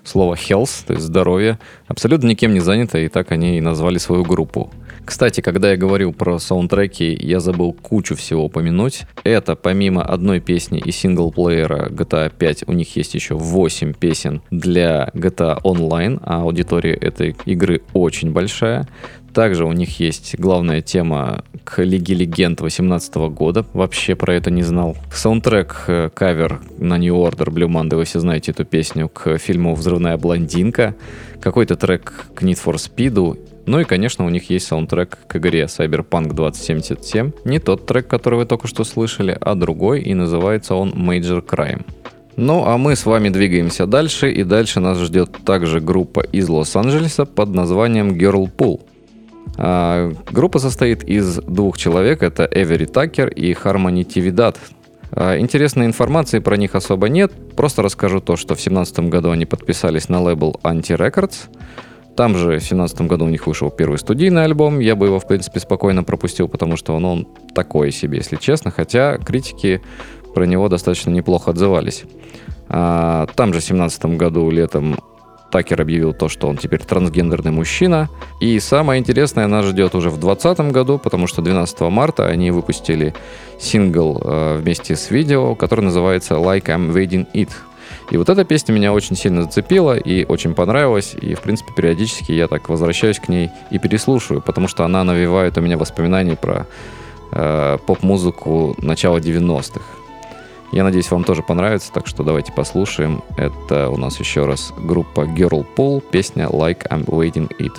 слово 0.02 0.34
health, 0.34 0.86
то 0.86 0.94
есть 0.94 1.04
здоровье, 1.04 1.58
абсолютно 1.86 2.28
никем 2.28 2.54
не 2.54 2.60
занято, 2.60 2.98
и 2.98 3.08
так 3.08 3.32
они 3.32 3.58
и 3.58 3.60
назвали 3.60 3.98
свою 3.98 4.24
группу. 4.24 4.70
Кстати, 5.04 5.42
когда 5.42 5.72
я 5.72 5.76
говорил 5.76 6.14
про 6.14 6.38
саундтреки, 6.38 7.14
я 7.20 7.40
забыл 7.40 7.74
кучу 7.74 8.16
всего 8.16 8.46
упомянуть. 8.46 9.02
Это 9.24 9.54
помимо 9.54 10.02
одной 10.02 10.40
песни 10.40 10.80
и 10.82 10.90
синглплеера 10.90 11.90
GTA 11.90 12.32
5, 12.34 12.64
у 12.66 12.72
них 12.72 12.96
есть 12.96 13.14
еще 13.14 13.34
8 13.34 13.92
песен 13.92 14.40
для 14.50 15.10
GTA 15.12 15.60
Online, 15.62 16.18
а 16.22 16.42
аудитория 16.42 16.94
этой 16.94 17.36
игры 17.44 17.82
очень 17.92 18.32
большая. 18.32 18.88
Также 19.34 19.64
у 19.64 19.72
них 19.72 19.98
есть 19.98 20.38
главная 20.38 20.80
тема 20.80 21.42
к 21.64 21.82
Лиге 21.82 22.14
Легенд 22.14 22.58
2018 22.58 23.14
года. 23.34 23.66
Вообще 23.72 24.14
про 24.14 24.32
это 24.32 24.52
не 24.52 24.62
знал. 24.62 24.96
Саундтрек, 25.12 25.84
э, 25.88 26.10
кавер 26.14 26.60
на 26.78 26.98
New 26.98 27.16
Order 27.16 27.48
Blue 27.48 27.68
Monday, 27.68 27.96
вы 27.96 28.04
все 28.04 28.20
знаете 28.20 28.52
эту 28.52 28.64
песню, 28.64 29.08
к 29.08 29.36
фильму 29.38 29.74
«Взрывная 29.74 30.16
блондинка». 30.18 30.94
Какой-то 31.40 31.74
трек 31.74 32.26
к 32.34 32.42
Need 32.42 32.60
for 32.64 32.76
Speed. 32.76 33.38
Ну 33.66 33.80
и, 33.80 33.84
конечно, 33.84 34.24
у 34.24 34.28
них 34.28 34.50
есть 34.50 34.68
саундтрек 34.68 35.18
к 35.26 35.36
игре 35.36 35.64
Cyberpunk 35.64 36.32
2077. 36.32 37.32
Не 37.44 37.58
тот 37.58 37.86
трек, 37.86 38.06
который 38.06 38.36
вы 38.36 38.46
только 38.46 38.68
что 38.68 38.84
слышали, 38.84 39.36
а 39.40 39.56
другой, 39.56 40.02
и 40.02 40.14
называется 40.14 40.76
он 40.76 40.92
Major 40.92 41.44
Crime. 41.44 41.84
Ну, 42.36 42.64
а 42.66 42.78
мы 42.78 42.94
с 42.94 43.04
вами 43.04 43.30
двигаемся 43.30 43.86
дальше, 43.86 44.30
и 44.30 44.44
дальше 44.44 44.78
нас 44.78 44.98
ждет 44.98 45.30
также 45.44 45.80
группа 45.80 46.20
из 46.20 46.48
Лос-Анджелеса 46.48 47.24
под 47.24 47.48
названием 47.54 48.12
Girl 48.12 48.48
Pool. 48.56 48.80
А, 49.56 50.12
группа 50.30 50.58
состоит 50.58 51.04
из 51.04 51.36
двух 51.36 51.78
человек, 51.78 52.22
это 52.22 52.48
Эвери 52.50 52.86
Такер 52.86 53.28
и 53.28 53.52
Хармони 53.52 54.04
Тивидат. 54.04 54.58
А, 55.12 55.38
интересной 55.38 55.86
информации 55.86 56.40
про 56.40 56.56
них 56.56 56.74
особо 56.74 57.08
нет, 57.08 57.32
просто 57.56 57.82
расскажу 57.82 58.20
то, 58.20 58.36
что 58.36 58.54
в 58.54 58.58
2017 58.58 59.00
году 59.10 59.30
они 59.30 59.46
подписались 59.46 60.08
на 60.08 60.20
лейбл 60.20 60.58
Anti 60.62 60.96
Records, 60.96 61.48
там 62.16 62.36
же 62.36 62.46
в 62.46 62.50
2017 62.50 63.00
году 63.02 63.24
у 63.24 63.28
них 63.28 63.46
вышел 63.46 63.70
первый 63.70 63.98
студийный 63.98 64.44
альбом. 64.44 64.78
Я 64.78 64.94
бы 64.94 65.06
его, 65.06 65.18
в 65.18 65.26
принципе, 65.26 65.58
спокойно 65.58 66.04
пропустил, 66.04 66.48
потому 66.48 66.76
что 66.76 66.94
он, 66.94 67.04
он 67.04 67.28
такой 67.54 67.90
себе, 67.90 68.18
если 68.18 68.36
честно. 68.36 68.70
Хотя 68.70 69.18
критики 69.18 69.82
про 70.32 70.44
него 70.44 70.68
достаточно 70.68 71.10
неплохо 71.10 71.50
отзывались. 71.50 72.04
А, 72.68 73.26
там 73.34 73.48
же 73.48 73.60
в 73.60 73.66
2017 73.66 74.04
году 74.16 74.48
летом 74.50 75.00
Такер 75.50 75.80
объявил 75.80 76.12
то, 76.12 76.28
что 76.28 76.48
он 76.48 76.56
теперь 76.56 76.80
трансгендерный 76.80 77.52
мужчина. 77.52 78.08
И 78.40 78.58
самое 78.60 79.00
интересное 79.00 79.46
нас 79.46 79.66
ждет 79.66 79.94
уже 79.94 80.10
в 80.10 80.18
2020 80.18 80.72
году, 80.72 80.98
потому 80.98 81.26
что 81.26 81.42
12 81.42 81.80
марта 81.82 82.26
они 82.26 82.50
выпустили 82.50 83.14
сингл 83.60 84.20
э, 84.22 84.58
вместе 84.60 84.96
с 84.96 85.10
видео, 85.10 85.54
который 85.54 85.82
называется 85.82 86.34
«Like 86.34 86.66
I'm 86.66 86.92
Waiting 86.92 87.26
It». 87.32 87.50
И 88.10 88.16
вот 88.16 88.28
эта 88.28 88.44
песня 88.44 88.72
меня 88.72 88.92
очень 88.92 89.16
сильно 89.16 89.42
зацепила 89.44 89.96
и 89.96 90.24
очень 90.24 90.54
понравилась. 90.54 91.14
И, 91.20 91.34
в 91.34 91.40
принципе, 91.40 91.72
периодически 91.74 92.32
я 92.32 92.48
так 92.48 92.68
возвращаюсь 92.68 93.18
к 93.18 93.28
ней 93.28 93.50
и 93.70 93.78
переслушиваю, 93.78 94.42
потому 94.42 94.68
что 94.68 94.84
она 94.84 95.04
навевает 95.04 95.56
у 95.56 95.60
меня 95.60 95.78
воспоминания 95.78 96.36
про 96.36 96.66
э, 97.32 97.78
поп-музыку 97.86 98.74
начала 98.78 99.18
90-х. 99.18 100.03
Я 100.74 100.82
надеюсь, 100.82 101.08
вам 101.12 101.22
тоже 101.22 101.44
понравится, 101.44 101.92
так 101.92 102.08
что 102.08 102.24
давайте 102.24 102.50
послушаем. 102.50 103.22
Это 103.36 103.90
у 103.90 103.96
нас 103.96 104.18
еще 104.18 104.44
раз 104.44 104.72
группа 104.76 105.20
Girl 105.20 105.64
Pool, 105.76 106.02
песня 106.10 106.46
Like 106.46 106.88
I'm 106.88 107.04
Waiting 107.06 107.48
It. 107.60 107.72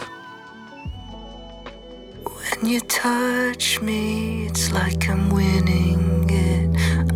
When 2.23 2.69
you 2.69 2.79
touch 2.87 3.81
me, 3.81 4.47
it's 4.47 4.71
like 4.71 5.09
I'm 5.09 5.29
winning 5.29 6.29
it. 6.29 6.69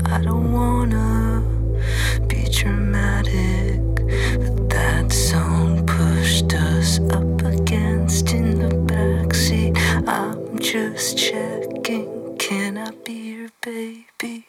I 0.05 0.21
don't 0.21 0.51
wanna 0.51 1.41
be 2.27 2.49
dramatic, 2.51 3.79
but 4.35 4.69
that 4.69 5.09
song 5.13 5.85
pushed 5.85 6.53
us 6.53 6.99
up 7.09 7.41
against 7.45 8.33
in 8.33 8.59
the 8.59 8.75
backseat. 8.85 9.77
I'm 10.05 10.59
just 10.59 11.17
checking, 11.17 12.18
baby? 13.61 14.45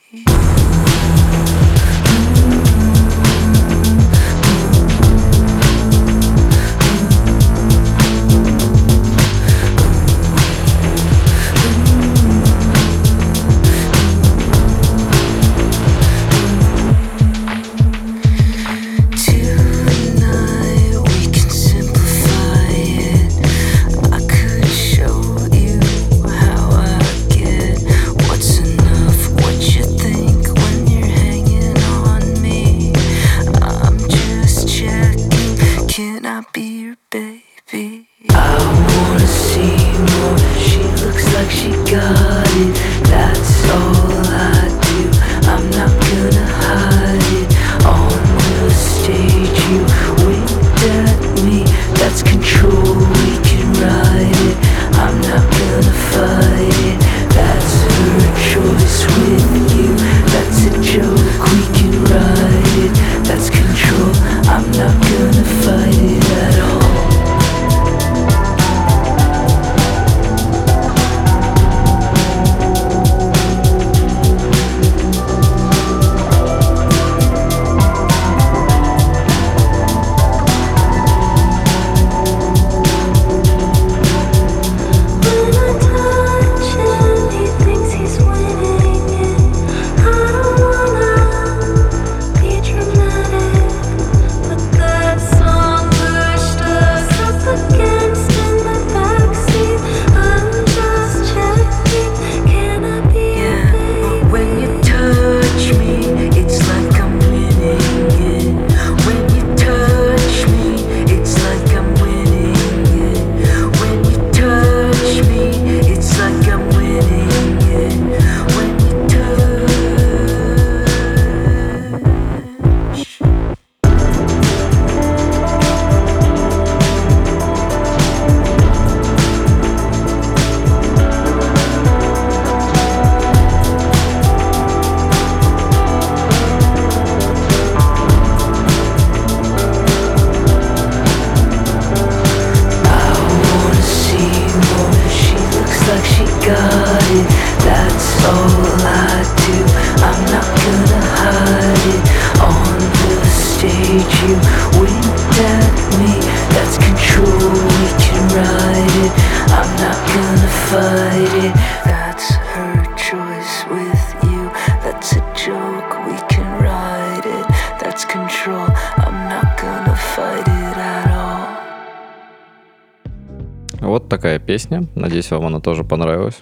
Песня. 174.60 174.84
Надеюсь, 174.94 175.30
вам 175.30 175.46
она 175.46 175.60
тоже 175.60 175.84
понравилась. 175.84 176.38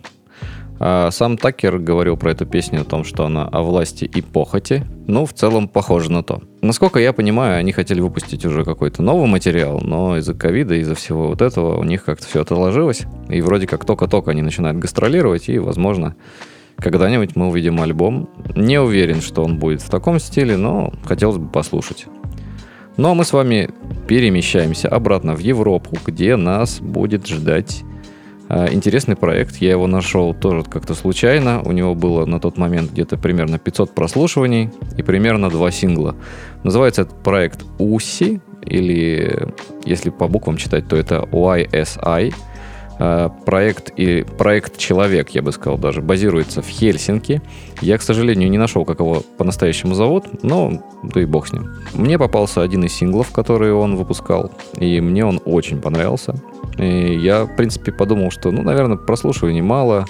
А 0.81 1.11
сам 1.11 1.37
Такер 1.37 1.79
говорил 1.79 2.17
про 2.17 2.33
эту 2.33 2.47
песню 2.47 2.81
о 2.81 2.85
том, 2.85 3.05
что 3.05 3.25
она 3.25 3.45
о 3.45 3.63
власти 3.63 4.05
и 4.05 4.21
похоти. 4.21 4.85
Ну, 5.07 5.25
в 5.25 5.33
целом, 5.33 5.69
похоже 5.69 6.11
на 6.11 6.23
то. 6.23 6.43
Насколько 6.63 6.99
я 6.99 7.13
понимаю, 7.13 7.59
они 7.59 7.73
хотели 7.73 8.01
выпустить 8.01 8.45
уже 8.45 8.65
какой-то 8.65 9.03
новый 9.03 9.29
материал, 9.29 9.81
но 9.81 10.17
из-за 10.19 10.35
ковида, 10.35 10.75
из-за 10.77 10.95
всего 10.95 11.29
вот 11.29 11.43
этого 11.43 11.79
у 11.79 11.85
них 11.85 12.05
как-то 12.05 12.27
все 12.27 12.43
отложилось. 12.43 13.03
И 13.29 13.41
вроде 13.41 13.67
как 13.67 13.85
только-только 13.85 14.33
они 14.33 14.43
начинают 14.43 14.79
гастролировать, 14.79 15.49
и, 15.49 15.59
возможно, 15.59 16.17
когда-нибудь 16.77 17.37
мы 17.37 17.49
увидим 17.49 17.81
альбом. 17.81 18.29
Не 18.57 18.81
уверен, 18.81 19.21
что 19.21 19.45
он 19.45 19.59
будет 19.59 19.83
в 19.83 19.91
таком 19.91 20.19
стиле, 20.19 20.57
но 20.57 20.93
хотелось 21.05 21.39
бы 21.39 21.49
послушать. 21.49 22.07
Ну 22.97 23.11
а 23.11 23.15
мы 23.15 23.25
с 23.25 23.33
вами 23.33 23.71
перемещаемся 24.09 24.89
обратно 24.89 25.37
в 25.37 25.39
Европу, 25.39 25.97
где 26.05 26.35
нас 26.35 26.81
будет 26.81 27.29
ждать 27.29 27.85
интересный 28.51 29.17
проект. 29.17 29.57
Я 29.57 29.71
его 29.71 29.87
нашел 29.87 30.35
тоже 30.35 30.65
как-то 30.65 30.95
случайно. 30.95 31.63
У 31.65 31.73
него 31.73 31.95
было 31.95 32.25
на 32.25 32.41
тот 32.41 32.57
момент 32.57 32.93
где-то 32.93 33.17
примерно 33.19 33.59
500 33.59 33.95
прослушиваний 33.95 34.71
и 34.97 35.03
примерно 35.03 35.51
два 35.51 35.71
сингла. 35.71 36.17
Называется 36.65 37.03
этот 37.03 37.23
проект 37.23 37.65
USI, 37.79 38.41
или 38.65 39.49
если 39.85 40.11
по 40.11 40.29
буквам 40.29 40.57
читать, 40.57 40.89
то 40.89 40.97
это 40.97 41.27
YSI. 41.31 42.35
А, 42.99 43.29
проект 43.29 43.91
и 43.97 44.25
проект 44.25 44.77
«Человек», 44.77 45.31
я 45.31 45.43
бы 45.43 45.53
сказал 45.53 45.79
даже, 45.79 46.03
базируется 46.03 46.63
в 46.63 46.67
Хельсинки. 46.67 47.41
Я, 47.81 47.97
к 47.97 48.03
сожалению, 48.03 48.51
не 48.51 48.59
нашел, 48.59 48.85
как 48.85 49.01
его 49.01 49.23
по-настоящему 49.37 49.95
зовут, 49.95 50.43
но 50.43 50.83
да 51.05 51.21
и 51.21 51.25
бог 51.25 51.47
с 51.47 51.53
ним. 51.53 51.71
Мне 51.95 52.19
попался 52.19 52.63
один 52.63 52.85
из 52.85 52.93
синглов, 52.93 53.31
которые 53.31 53.75
он 53.75 53.97
выпускал, 53.97 54.51
и 54.77 55.01
мне 55.01 55.25
он 55.25 55.41
очень 55.45 55.81
понравился. 55.81 56.35
И 56.77 57.19
я, 57.21 57.45
в 57.45 57.57
принципе, 57.57 57.93
подумал, 57.93 58.31
что, 58.31 58.51
ну, 58.51 58.63
наверное, 58.63 58.97
прослушиваний 58.97 59.61
мало, 59.61 60.07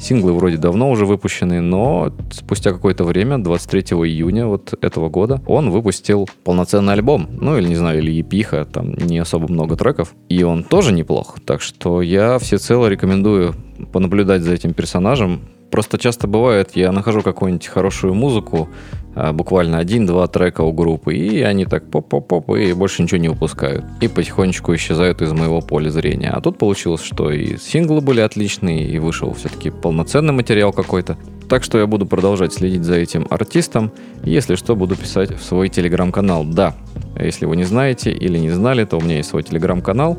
Синглы 0.00 0.32
вроде 0.32 0.56
давно 0.56 0.90
уже 0.90 1.04
выпущены, 1.04 1.60
но 1.60 2.10
спустя 2.30 2.72
какое-то 2.72 3.04
время, 3.04 3.38
23 3.38 3.82
июня 3.98 4.46
вот 4.46 4.72
этого 4.82 5.10
года, 5.10 5.42
он 5.46 5.70
выпустил 5.70 6.26
полноценный 6.42 6.94
альбом. 6.94 7.28
Ну, 7.30 7.58
или, 7.58 7.68
не 7.68 7.76
знаю, 7.76 7.98
или 7.98 8.10
епиха, 8.10 8.64
там 8.64 8.94
не 8.94 9.18
особо 9.18 9.52
много 9.52 9.76
треков. 9.76 10.14
И 10.30 10.42
он 10.42 10.64
тоже 10.64 10.92
неплох. 10.92 11.36
Так 11.44 11.60
что 11.60 12.00
я 12.00 12.38
всецело 12.38 12.86
рекомендую 12.86 13.54
понаблюдать 13.92 14.42
за 14.42 14.54
этим 14.54 14.72
персонажем, 14.72 15.40
Просто 15.70 15.98
часто 15.98 16.26
бывает, 16.26 16.72
я 16.74 16.90
нахожу 16.92 17.22
какую-нибудь 17.22 17.66
хорошую 17.68 18.14
музыку, 18.14 18.68
а, 19.14 19.32
буквально 19.32 19.78
один-два 19.78 20.26
трека 20.26 20.62
у 20.62 20.72
группы, 20.72 21.14
и 21.14 21.42
они 21.42 21.64
так 21.64 21.90
поп-поп-поп, 21.90 22.56
и 22.56 22.72
больше 22.72 23.02
ничего 23.02 23.18
не 23.18 23.28
выпускают. 23.28 23.84
И 24.00 24.08
потихонечку 24.08 24.74
исчезают 24.74 25.22
из 25.22 25.32
моего 25.32 25.60
поля 25.60 25.90
зрения. 25.90 26.30
А 26.30 26.40
тут 26.40 26.58
получилось, 26.58 27.02
что 27.02 27.30
и 27.30 27.56
синглы 27.56 28.00
были 28.00 28.20
отличные, 28.20 28.88
и 28.88 28.98
вышел 28.98 29.32
все-таки 29.34 29.70
полноценный 29.70 30.32
материал 30.32 30.72
какой-то. 30.72 31.16
Так 31.48 31.64
что 31.64 31.78
я 31.78 31.86
буду 31.86 32.06
продолжать 32.06 32.52
следить 32.52 32.84
за 32.84 32.94
этим 32.94 33.26
артистом. 33.28 33.90
Если 34.22 34.54
что, 34.54 34.76
буду 34.76 34.94
писать 34.94 35.36
в 35.36 35.42
свой 35.42 35.68
телеграм-канал. 35.68 36.44
Да, 36.44 36.76
если 37.18 37.46
вы 37.46 37.56
не 37.56 37.64
знаете 37.64 38.12
или 38.12 38.38
не 38.38 38.50
знали, 38.50 38.84
то 38.84 38.96
у 38.98 39.00
меня 39.00 39.16
есть 39.16 39.30
свой 39.30 39.42
телеграм-канал. 39.42 40.16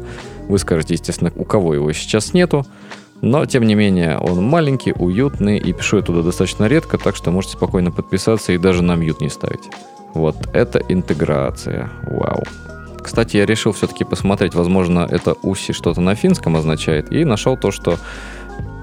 Вы 0.49 0.59
скажете, 0.59 0.95
естественно, 0.95 1.31
у 1.37 1.45
кого 1.45 1.73
его 1.73 1.93
сейчас 1.93 2.33
нету. 2.33 2.65
Но, 3.21 3.45
тем 3.45 3.63
не 3.63 3.75
менее, 3.75 4.17
он 4.17 4.43
маленький, 4.43 4.93
уютный, 4.93 5.57
и 5.57 5.73
пишу 5.73 5.97
я 5.97 6.03
туда 6.03 6.21
достаточно 6.23 6.65
редко, 6.65 6.97
так 6.97 7.15
что 7.15 7.31
можете 7.31 7.53
спокойно 7.53 7.91
подписаться 7.91 8.51
и 8.51 8.57
даже 8.57 8.83
на 8.83 8.95
мьют 8.95 9.21
не 9.21 9.29
ставить. 9.29 9.69
Вот 10.13 10.35
это 10.53 10.79
интеграция. 10.89 11.89
Вау. 12.03 12.43
Кстати, 13.01 13.37
я 13.37 13.45
решил 13.45 13.71
все-таки 13.71 14.03
посмотреть, 14.03 14.55
возможно, 14.55 15.07
это 15.09 15.33
уси 15.43 15.73
что-то 15.73 16.01
на 16.01 16.15
финском 16.15 16.55
означает, 16.55 17.11
и 17.11 17.25
нашел 17.25 17.57
то, 17.57 17.71
что 17.71 17.97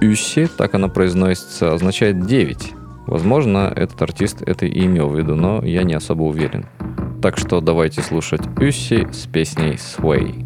уси, 0.01 0.49
так 0.57 0.75
она 0.75 0.89
произносится, 0.89 1.73
означает 1.73 2.25
9. 2.27 2.75
Возможно, 3.07 3.73
этот 3.75 4.01
артист 4.03 4.43
это 4.43 4.67
и 4.67 4.85
имел 4.85 5.09
в 5.09 5.19
виду, 5.19 5.35
но 5.35 5.65
я 5.65 5.83
не 5.83 5.95
особо 5.95 6.25
уверен. 6.25 6.67
Так 7.23 7.39
что 7.39 7.61
давайте 7.61 8.03
слушать 8.03 8.43
Уси 8.61 9.09
с 9.11 9.27
песней 9.27 9.73
Sway. 9.73 10.45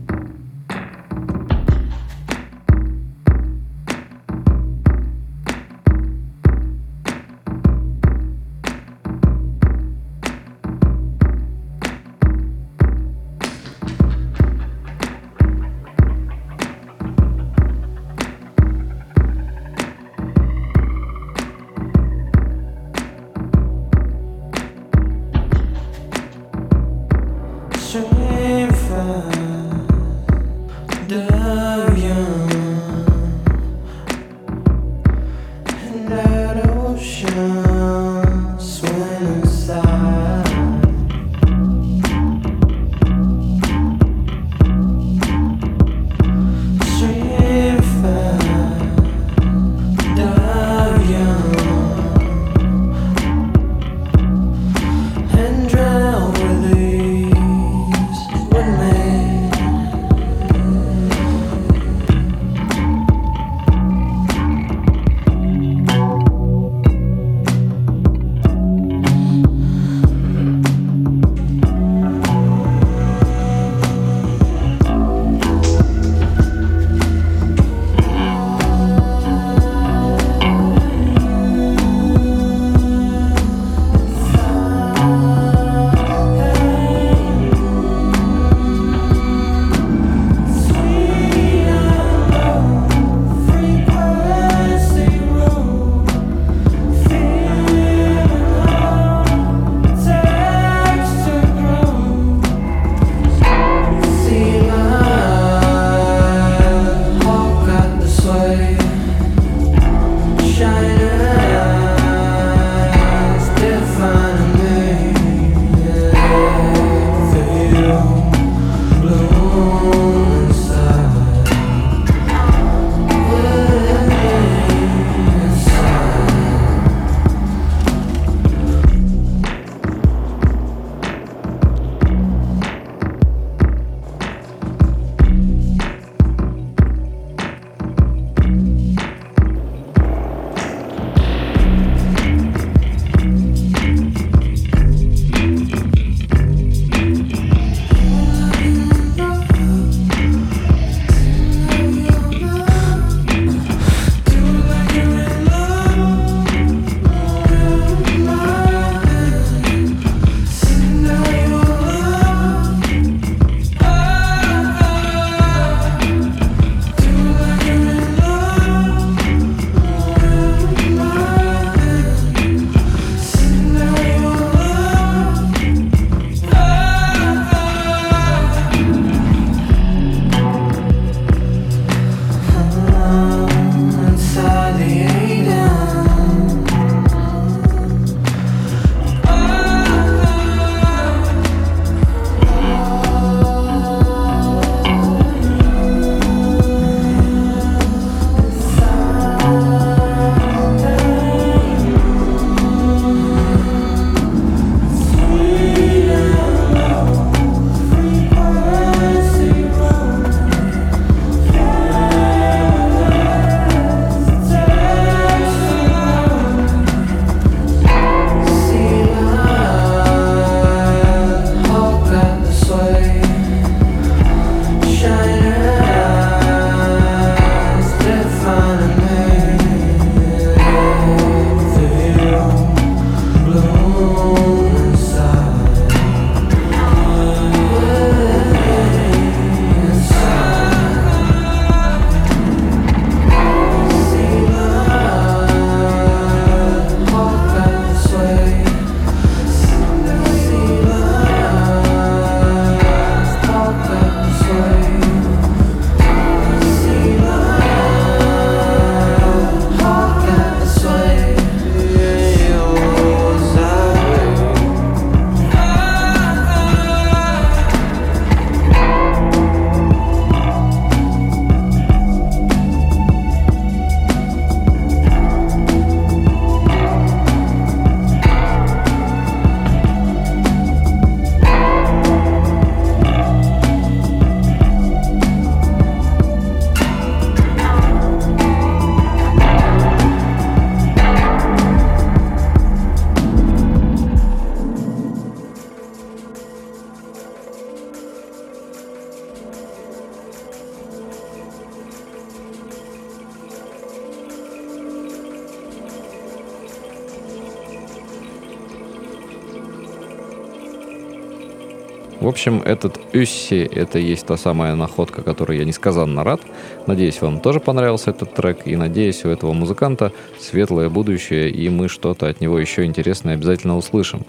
Общем, 312.43 312.63
этот 312.63 313.01
Юсси— 313.13 313.71
это 313.73 314.01
есть 314.01 314.27
та 314.27 314.37
самая 314.37 314.75
находка, 314.75 315.23
которой 315.23 315.59
я 315.59 315.65
несказанно 315.65 316.25
рад. 316.25 316.41
Надеюсь, 316.89 317.23
вам 317.23 317.41
тоже 317.41 317.61
понравился 317.61 318.11
этот 318.11 318.35
трек, 318.35 318.67
и 318.67 318.75
надеюсь, 318.75 319.25
у 319.25 319.29
этого 319.29 319.53
музыканта 319.53 320.11
светлое 320.41 320.89
будущее, 320.89 321.51
и 321.51 321.69
мы 321.69 321.89
что-то 321.89 322.27
от 322.27 322.41
него 322.41 322.59
еще 322.59 322.85
интересное 322.85 323.35
обязательно 323.35 323.77
услышим. 323.77 324.27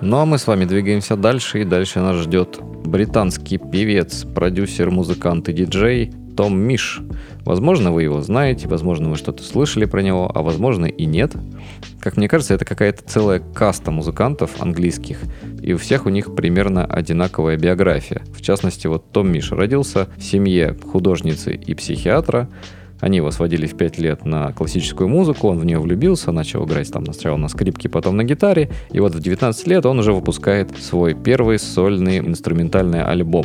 Ну 0.00 0.18
а 0.18 0.26
мы 0.26 0.38
с 0.38 0.46
вами 0.46 0.64
двигаемся 0.64 1.16
дальше, 1.16 1.62
и 1.62 1.64
дальше 1.64 1.98
нас 1.98 2.14
ждет 2.18 2.60
британский 2.84 3.58
певец, 3.58 4.24
продюсер, 4.24 4.92
музыкант 4.92 5.48
и 5.48 5.52
диджей 5.52 6.12
том 6.38 6.56
Миш. 6.56 7.00
Возможно, 7.44 7.90
вы 7.90 8.04
его 8.04 8.20
знаете, 8.22 8.68
возможно, 8.68 9.10
вы 9.10 9.16
что-то 9.16 9.42
слышали 9.42 9.86
про 9.86 10.02
него, 10.02 10.30
а 10.32 10.42
возможно 10.42 10.86
и 10.86 11.04
нет. 11.04 11.34
Как 11.98 12.16
мне 12.16 12.28
кажется, 12.28 12.54
это 12.54 12.64
какая-то 12.64 13.02
целая 13.02 13.40
каста 13.40 13.90
музыкантов 13.90 14.62
английских, 14.62 15.18
и 15.60 15.72
у 15.72 15.78
всех 15.78 16.06
у 16.06 16.10
них 16.10 16.36
примерно 16.36 16.84
одинаковая 16.84 17.56
биография. 17.56 18.22
В 18.36 18.40
частности, 18.40 18.86
вот 18.86 19.10
Том 19.10 19.32
Миш 19.32 19.50
родился 19.50 20.06
в 20.16 20.22
семье 20.22 20.76
художницы 20.92 21.56
и 21.56 21.74
психиатра, 21.74 22.48
они 23.00 23.16
его 23.16 23.32
сводили 23.32 23.66
в 23.66 23.76
5 23.76 23.98
лет 23.98 24.24
на 24.24 24.52
классическую 24.52 25.08
музыку, 25.08 25.48
он 25.48 25.58
в 25.58 25.64
нее 25.64 25.80
влюбился, 25.80 26.30
начал 26.30 26.64
играть 26.66 26.92
там 26.92 27.04
сначала 27.04 27.36
на 27.36 27.48
скрипке, 27.48 27.88
потом 27.88 28.16
на 28.16 28.22
гитаре, 28.22 28.70
и 28.92 29.00
вот 29.00 29.12
в 29.12 29.20
19 29.20 29.66
лет 29.66 29.86
он 29.86 29.98
уже 29.98 30.12
выпускает 30.12 30.70
свой 30.78 31.14
первый 31.14 31.58
сольный 31.58 32.20
инструментальный 32.20 33.02
альбом. 33.02 33.44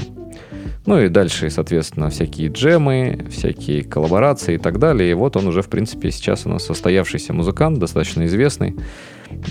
Ну 0.85 0.99
и 0.99 1.07
дальше, 1.07 1.49
соответственно, 1.49 2.09
всякие 2.09 2.49
джемы, 2.49 3.25
всякие 3.29 3.83
коллаборации 3.83 4.55
и 4.55 4.57
так 4.57 4.79
далее. 4.79 5.11
И 5.11 5.13
вот 5.13 5.37
он 5.37 5.47
уже, 5.47 5.61
в 5.61 5.69
принципе, 5.69 6.11
сейчас 6.11 6.45
у 6.45 6.49
нас 6.49 6.65
состоявшийся 6.65 7.33
музыкант, 7.33 7.79
достаточно 7.79 8.25
известный. 8.25 8.75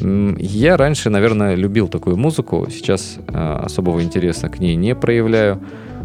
Я 0.00 0.76
раньше, 0.76 1.08
наверное, 1.08 1.54
любил 1.54 1.88
такую 1.88 2.16
музыку, 2.16 2.66
сейчас 2.70 3.16
э, 3.26 3.58
особого 3.64 4.02
интереса 4.02 4.48
к 4.48 4.58
ней 4.58 4.76
не 4.76 4.94
проявляю. 4.94 5.60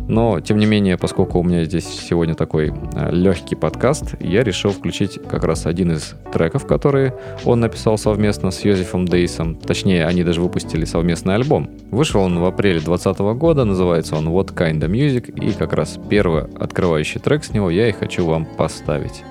Но, 0.08 0.40
тем 0.40 0.58
не 0.58 0.66
менее, 0.66 0.98
поскольку 0.98 1.40
у 1.40 1.44
меня 1.44 1.66
здесь 1.66 1.86
сегодня 1.86 2.36
такой 2.36 2.72
э, 2.94 3.12
легкий 3.12 3.56
подкаст, 3.56 4.16
я 4.22 4.44
решил 4.44 4.72
включить 4.72 5.20
как 5.30 5.44
раз 5.44 5.66
один 5.66 5.92
из 5.92 6.16
треков, 6.32 6.66
которые 6.66 7.14
он 7.44 7.60
написал 7.60 7.98
совместно 7.98 8.52
с 8.52 8.64
Йозефом 8.64 9.06
Дейсом. 9.06 9.56
Точнее, 9.56 10.06
они 10.06 10.24
даже 10.24 10.42
выпустили 10.42 10.86
совместный 10.86 11.36
альбом. 11.36 11.70
Вышел 11.92 12.22
он 12.22 12.40
в 12.40 12.46
апреле 12.46 12.80
2020 12.80 13.20
года, 13.38 13.66
называется 13.66 14.16
он 14.16 14.30
What 14.30 14.54
Kind 14.54 14.80
of 14.80 14.90
Music, 14.90 15.32
и 15.32 15.52
как 15.52 15.74
раз 15.74 16.00
первый 16.10 16.44
открывающий 16.44 17.20
трек 17.20 17.44
с 17.44 17.52
него 17.52 17.70
я 17.70 17.90
и 17.90 17.92
хочу 17.92 18.26
вам 18.26 18.46
поставить. 18.46 19.24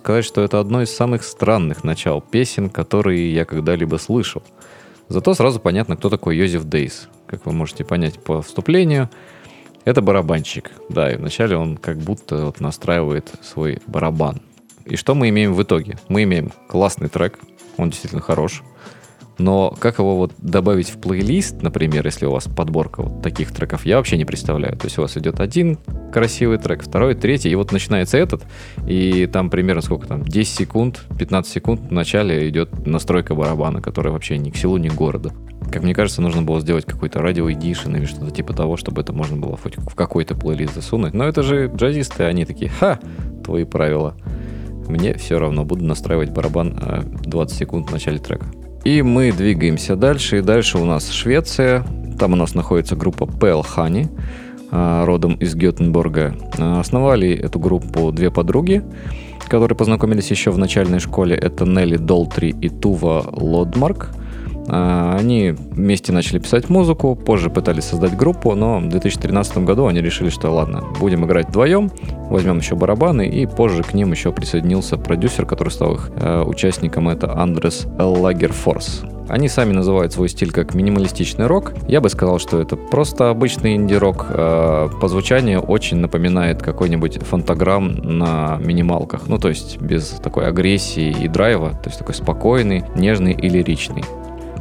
Сказать, 0.00 0.24
что 0.24 0.40
это 0.40 0.58
одно 0.58 0.80
из 0.80 0.90
самых 0.90 1.22
странных 1.22 1.84
начал 1.84 2.22
песен, 2.22 2.70
которые 2.70 3.34
я 3.34 3.44
когда-либо 3.44 3.96
слышал. 3.96 4.42
Зато 5.08 5.34
сразу 5.34 5.60
понятно, 5.60 5.96
кто 5.96 6.08
такой 6.08 6.38
Йозеф 6.38 6.64
Дейс. 6.64 7.08
Как 7.26 7.44
вы 7.44 7.52
можете 7.52 7.84
понять 7.84 8.18
по 8.18 8.40
вступлению, 8.40 9.10
это 9.84 10.00
барабанщик. 10.00 10.70
Да, 10.88 11.12
и 11.12 11.16
вначале 11.16 11.56
он 11.56 11.76
как 11.76 11.98
будто 11.98 12.46
вот 12.46 12.60
настраивает 12.60 13.30
свой 13.42 13.78
барабан. 13.86 14.40
И 14.86 14.96
что 14.96 15.14
мы 15.14 15.28
имеем 15.28 15.52
в 15.52 15.62
итоге? 15.62 15.98
Мы 16.08 16.22
имеем 16.22 16.50
классный 16.66 17.10
трек, 17.10 17.38
он 17.76 17.90
действительно 17.90 18.22
хорош. 18.22 18.62
Но 19.40 19.74
как 19.78 19.98
его 19.98 20.16
вот 20.16 20.32
добавить 20.36 20.90
в 20.90 20.98
плейлист, 21.00 21.62
например, 21.62 22.04
если 22.04 22.26
у 22.26 22.30
вас 22.30 22.44
подборка 22.44 23.02
вот 23.02 23.22
таких 23.22 23.52
треков, 23.52 23.86
я 23.86 23.96
вообще 23.96 24.18
не 24.18 24.26
представляю. 24.26 24.76
То 24.76 24.84
есть 24.84 24.98
у 24.98 25.02
вас 25.02 25.16
идет 25.16 25.40
один 25.40 25.78
красивый 26.12 26.58
трек, 26.58 26.82
второй, 26.82 27.14
третий, 27.14 27.48
и 27.48 27.54
вот 27.54 27.72
начинается 27.72 28.18
этот, 28.18 28.42
и 28.86 29.26
там 29.26 29.48
примерно 29.48 29.80
сколько 29.80 30.06
там, 30.06 30.24
10 30.24 30.54
секунд, 30.54 31.06
15 31.18 31.50
секунд 31.50 31.80
в 31.88 31.90
начале 31.90 32.50
идет 32.50 32.86
настройка 32.86 33.34
барабана, 33.34 33.80
которая 33.80 34.12
вообще 34.12 34.36
ни 34.36 34.50
к 34.50 34.56
селу, 34.56 34.76
ни 34.76 34.88
к 34.88 34.94
городу. 34.94 35.32
Как 35.72 35.84
мне 35.84 35.94
кажется, 35.94 36.20
нужно 36.20 36.42
было 36.42 36.60
сделать 36.60 36.84
какой-то 36.84 37.20
радио 37.20 37.50
эдишн 37.50 37.96
или 37.96 38.04
что-то 38.04 38.30
типа 38.30 38.52
того, 38.52 38.76
чтобы 38.76 39.00
это 39.00 39.14
можно 39.14 39.38
было 39.38 39.56
хоть 39.56 39.76
в 39.78 39.94
какой-то 39.94 40.34
плейлист 40.34 40.74
засунуть. 40.74 41.14
Но 41.14 41.24
это 41.24 41.42
же 41.42 41.72
джазисты, 41.74 42.24
они 42.24 42.44
такие, 42.44 42.70
ха, 42.70 42.98
твои 43.42 43.64
правила. 43.64 44.16
Мне 44.86 45.14
все 45.14 45.38
равно, 45.38 45.64
буду 45.64 45.84
настраивать 45.84 46.30
барабан 46.30 47.06
20 47.22 47.56
секунд 47.56 47.88
в 47.88 47.92
начале 47.92 48.18
трека. 48.18 48.46
И 48.84 49.02
мы 49.02 49.30
двигаемся 49.30 49.94
дальше, 49.94 50.38
и 50.38 50.42
дальше 50.42 50.78
у 50.78 50.84
нас 50.84 51.10
Швеция. 51.10 51.84
Там 52.18 52.32
у 52.32 52.36
нас 52.36 52.54
находится 52.54 52.96
группа 52.96 53.24
Pale 53.24 53.64
Honey, 53.76 54.08
а, 54.70 55.04
родом 55.04 55.34
из 55.34 55.54
Гётеборга. 55.54 56.34
А, 56.58 56.80
основали 56.80 57.30
эту 57.30 57.58
группу 57.58 58.10
две 58.10 58.30
подруги, 58.30 58.82
которые 59.48 59.76
познакомились 59.76 60.30
еще 60.30 60.50
в 60.50 60.58
начальной 60.58 60.98
школе. 60.98 61.36
Это 61.36 61.66
Нелли 61.66 61.98
Долтри 61.98 62.54
и 62.58 62.70
Тува 62.70 63.24
Лодмарк. 63.30 64.10
А, 64.72 65.16
они 65.18 65.50
вместе 65.50 66.12
начали 66.12 66.38
писать 66.38 66.68
музыку, 66.68 67.16
позже 67.16 67.50
пытались 67.50 67.84
создать 67.84 68.16
группу, 68.16 68.54
но 68.54 68.78
в 68.78 68.88
2013 68.88 69.58
году 69.58 69.86
они 69.86 70.00
решили, 70.00 70.28
что 70.28 70.48
ладно, 70.50 70.84
будем 71.00 71.24
играть 71.24 71.48
вдвоем, 71.48 71.90
возьмем 72.30 72.58
еще 72.58 72.76
барабаны, 72.76 73.28
и 73.28 73.46
позже 73.46 73.82
к 73.82 73.94
ним 73.94 74.12
еще 74.12 74.30
присоединился 74.30 74.96
продюсер, 74.96 75.44
который 75.44 75.70
стал 75.70 75.94
их 75.94 76.12
э, 76.14 76.42
участником, 76.42 77.08
это 77.08 77.36
Андрес 77.36 77.88
Лагерфорс. 77.98 79.02
Они 79.28 79.48
сами 79.48 79.72
называют 79.72 80.12
свой 80.12 80.28
стиль 80.28 80.52
как 80.52 80.74
минималистичный 80.74 81.46
рок. 81.46 81.72
Я 81.86 82.00
бы 82.00 82.08
сказал, 82.08 82.38
что 82.38 82.60
это 82.60 82.76
просто 82.76 83.30
обычный 83.30 83.74
инди-рок. 83.74 84.26
Э, 84.28 84.88
по 85.00 85.08
звучанию 85.08 85.60
очень 85.60 85.98
напоминает 85.98 86.62
какой-нибудь 86.62 87.18
фантаграмм 87.22 87.94
на 87.94 88.58
минималках. 88.60 89.26
Ну, 89.26 89.38
то 89.38 89.48
есть 89.48 89.80
без 89.80 90.10
такой 90.22 90.46
агрессии 90.46 91.10
и 91.10 91.26
драйва. 91.26 91.70
То 91.70 91.88
есть 91.88 91.98
такой 91.98 92.14
спокойный, 92.14 92.84
нежный 92.96 93.32
и 93.32 93.48
лиричный. 93.48 94.02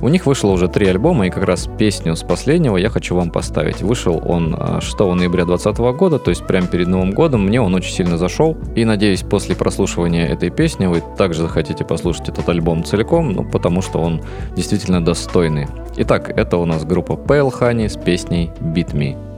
У 0.02 0.08
них 0.08 0.26
вышло 0.26 0.50
уже 0.52 0.70
три 0.70 0.88
альбома, 0.88 1.28
и 1.28 1.30
как 1.30 1.44
раз 1.44 1.68
песню 1.78 2.16
с 2.16 2.24
последнего 2.24 2.78
я 2.78 2.90
хочу 2.90 3.16
вам 3.16 3.32
поставить. 3.32 3.82
Вышел 3.82 4.22
он 4.26 4.56
6 4.82 4.96
а, 5.00 5.16
ноября 5.16 5.46
2020 5.46 5.80
года, 5.98 6.20
то 6.20 6.30
есть 6.30 6.48
прямо 6.48 6.68
перед 6.68 6.88
Новым 6.88 7.12
годом. 7.12 7.46
Мне 7.46 7.62
он 7.62 7.76
очень 7.76 7.94
сильно 7.94 8.18
зашел. 8.18 8.58
И 8.76 8.86
надеюсь, 8.86 9.24
после 9.24 9.56
прослушивания 9.56 10.26
этой 10.28 10.52
песни 10.52 10.86
вы 10.86 11.04
также 11.18 11.42
захотите 11.42 11.84
послушать 11.84 12.30
этот 12.30 12.48
альбом 12.48 12.86
целиком, 12.86 13.34
ну, 13.34 13.44
потому 13.44 13.82
что 13.82 14.00
он 14.00 14.22
действительно 14.56 15.04
достойный. 15.04 15.68
Итак, 15.98 16.30
это 16.30 16.58
у 16.58 16.66
нас 16.66 16.86
группа 16.86 17.14
Pale 17.14 17.52
Honey 17.60 17.90
с 17.90 17.98
песней 17.98 18.52
Beat 18.62 18.94
Me. 18.94 19.29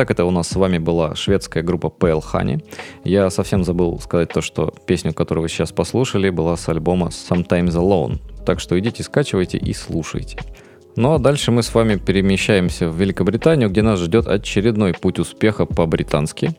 Итак, 0.00 0.12
это 0.12 0.24
у 0.24 0.30
нас 0.30 0.48
с 0.48 0.56
вами 0.56 0.78
была 0.78 1.14
шведская 1.14 1.62
группа 1.62 1.88
Pale 1.88 2.22
Honey. 2.32 2.64
Я 3.04 3.28
совсем 3.28 3.64
забыл 3.64 4.00
сказать 4.00 4.30
то, 4.30 4.40
что 4.40 4.72
песню, 4.86 5.12
которую 5.12 5.42
вы 5.42 5.50
сейчас 5.50 5.72
послушали, 5.72 6.30
была 6.30 6.56
с 6.56 6.66
альбома 6.70 7.08
Sometimes 7.08 7.72
Alone. 7.72 8.18
Так 8.46 8.60
что 8.60 8.78
идите, 8.78 9.02
скачивайте 9.02 9.58
и 9.58 9.74
слушайте. 9.74 10.38
Ну 10.96 11.12
а 11.12 11.18
дальше 11.18 11.50
мы 11.50 11.62
с 11.62 11.74
вами 11.74 11.96
перемещаемся 11.96 12.88
в 12.88 12.98
Великобританию, 12.98 13.68
где 13.68 13.82
нас 13.82 14.00
ждет 14.00 14.26
очередной 14.26 14.94
путь 14.94 15.18
успеха 15.18 15.66
по-британски. 15.66 16.52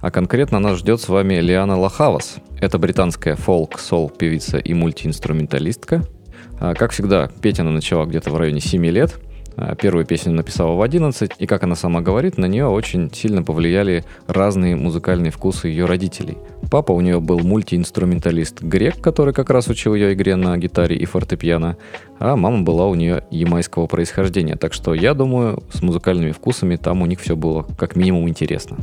А 0.00 0.12
конкретно 0.12 0.60
нас 0.60 0.78
ждет 0.78 1.00
с 1.00 1.08
вами 1.08 1.40
Лиана 1.40 1.76
Лахавас. 1.76 2.36
Это 2.60 2.78
британская 2.78 3.34
фолк-сол 3.34 4.10
певица 4.10 4.58
и 4.58 4.74
мультиинструменталистка. 4.74 6.04
А, 6.60 6.74
как 6.74 6.92
всегда, 6.92 7.32
петь 7.42 7.58
она 7.58 7.72
начала 7.72 8.04
где-то 8.04 8.30
в 8.30 8.36
районе 8.36 8.60
7 8.60 8.86
лет– 8.86 9.18
первую 9.78 10.04
песню 10.04 10.32
написала 10.32 10.74
в 10.74 10.82
11, 10.82 11.32
и, 11.38 11.46
как 11.46 11.62
она 11.62 11.74
сама 11.74 12.00
говорит, 12.00 12.38
на 12.38 12.46
нее 12.46 12.66
очень 12.66 13.10
сильно 13.12 13.42
повлияли 13.42 14.04
разные 14.26 14.76
музыкальные 14.76 15.30
вкусы 15.30 15.68
ее 15.68 15.84
родителей. 15.84 16.38
Папа 16.70 16.92
у 16.92 17.00
нее 17.00 17.20
был 17.20 17.40
мультиинструменталист 17.40 18.62
грек, 18.62 19.00
который 19.00 19.34
как 19.34 19.50
раз 19.50 19.68
учил 19.68 19.94
ее 19.94 20.12
игре 20.14 20.36
на 20.36 20.56
гитаре 20.56 20.96
и 20.96 21.04
фортепиано, 21.04 21.76
а 22.18 22.36
мама 22.36 22.62
была 22.62 22.86
у 22.86 22.94
нее 22.94 23.24
ямайского 23.30 23.86
происхождения. 23.86 24.56
Так 24.56 24.72
что 24.72 24.94
я 24.94 25.14
думаю, 25.14 25.62
с 25.72 25.82
музыкальными 25.82 26.32
вкусами 26.32 26.76
там 26.76 27.02
у 27.02 27.06
них 27.06 27.20
все 27.20 27.36
было 27.36 27.66
как 27.78 27.96
минимум 27.96 28.28
интересно. 28.28 28.78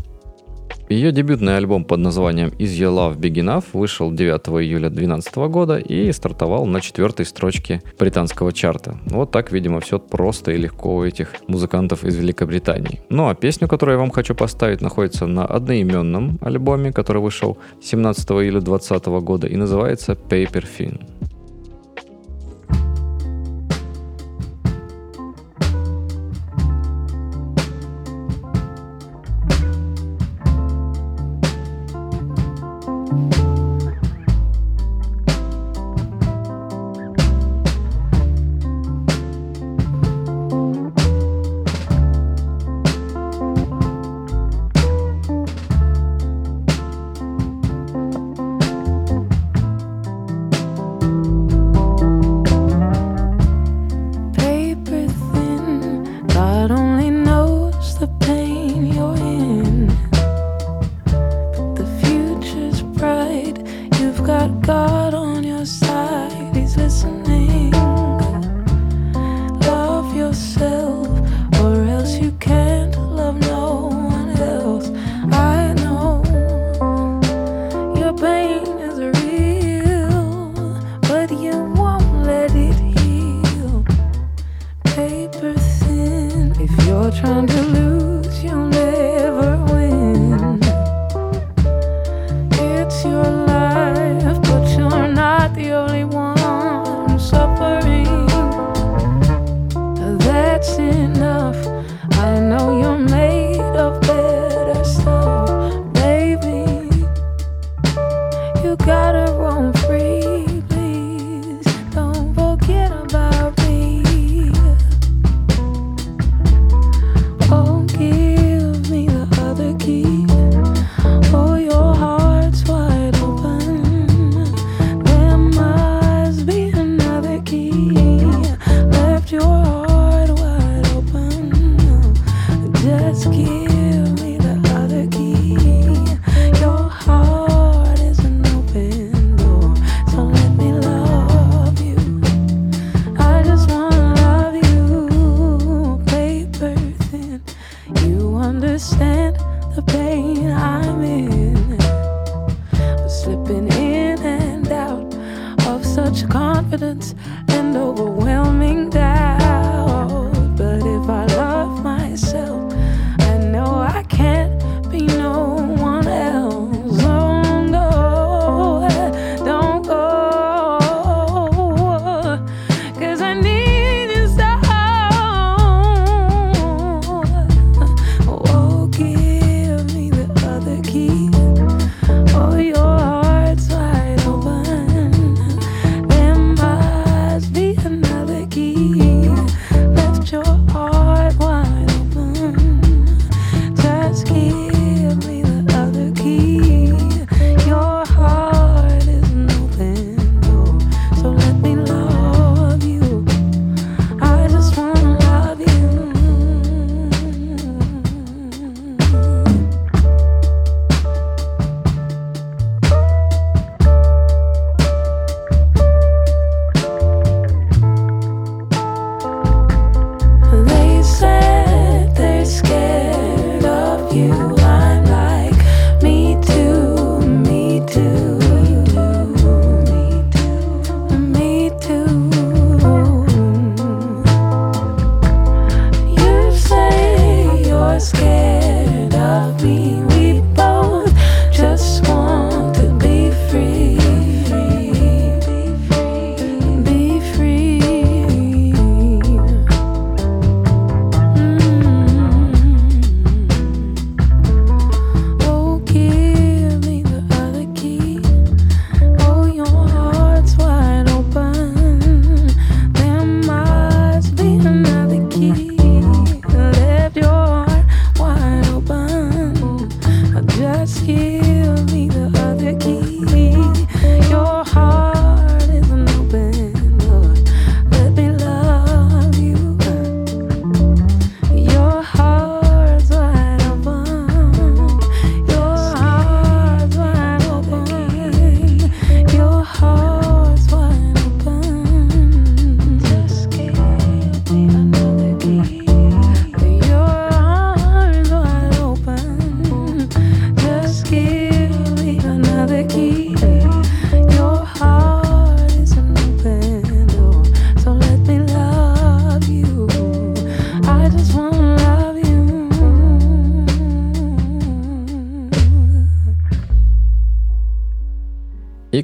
Ее 0.89 1.11
дебютный 1.11 1.57
альбом 1.57 1.83
под 1.83 1.99
названием 1.99 2.47
Is 2.59 2.69
Your 2.79 2.95
Love 2.95 3.17
Big 3.17 3.33
Enough 3.33 3.65
вышел 3.73 4.09
9 4.09 4.47
июля 4.63 4.89
2012 4.89 5.35
года 5.51 5.77
и 5.77 6.09
стартовал 6.13 6.65
на 6.65 6.79
четвертой 6.79 7.25
строчке 7.25 7.81
британского 7.99 8.53
чарта. 8.53 8.97
Вот 9.07 9.31
так, 9.31 9.51
видимо, 9.51 9.81
все 9.81 9.99
просто 9.99 10.51
и 10.51 10.57
легко 10.57 10.95
у 10.95 11.03
этих 11.03 11.35
музыкантов 11.47 12.05
из 12.05 12.15
Великобритании. 12.15 13.01
Ну 13.09 13.27
а 13.27 13.35
песню, 13.35 13.67
которую 13.67 13.95
я 13.95 13.99
вам 13.99 14.11
хочу 14.11 14.33
поставить, 14.33 14.79
находится 14.79 15.25
на 15.25 15.45
одноименном 15.45 16.39
альбоме, 16.41 16.93
который 16.93 17.21
вышел 17.21 17.57
17 17.83 18.29
июля 18.31 18.61
2020 18.61 19.07
года 19.25 19.47
и 19.47 19.57
называется 19.57 20.13
Paper 20.13 20.65
Fin. 20.79 21.16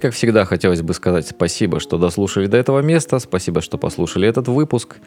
Как 0.03 0.13
всегда, 0.13 0.43
хотелось 0.43 0.81
бы 0.81 0.93
сказать 0.93 1.25
спасибо, 1.25 1.79
что 1.79 1.97
дослушали 1.97 2.47
до 2.47 2.57
этого 2.57 2.81
места, 2.81 3.19
спасибо, 3.19 3.61
что 3.61 3.77
послушали 3.77 4.27
этот 4.27 4.49
выпуск. 4.49 4.97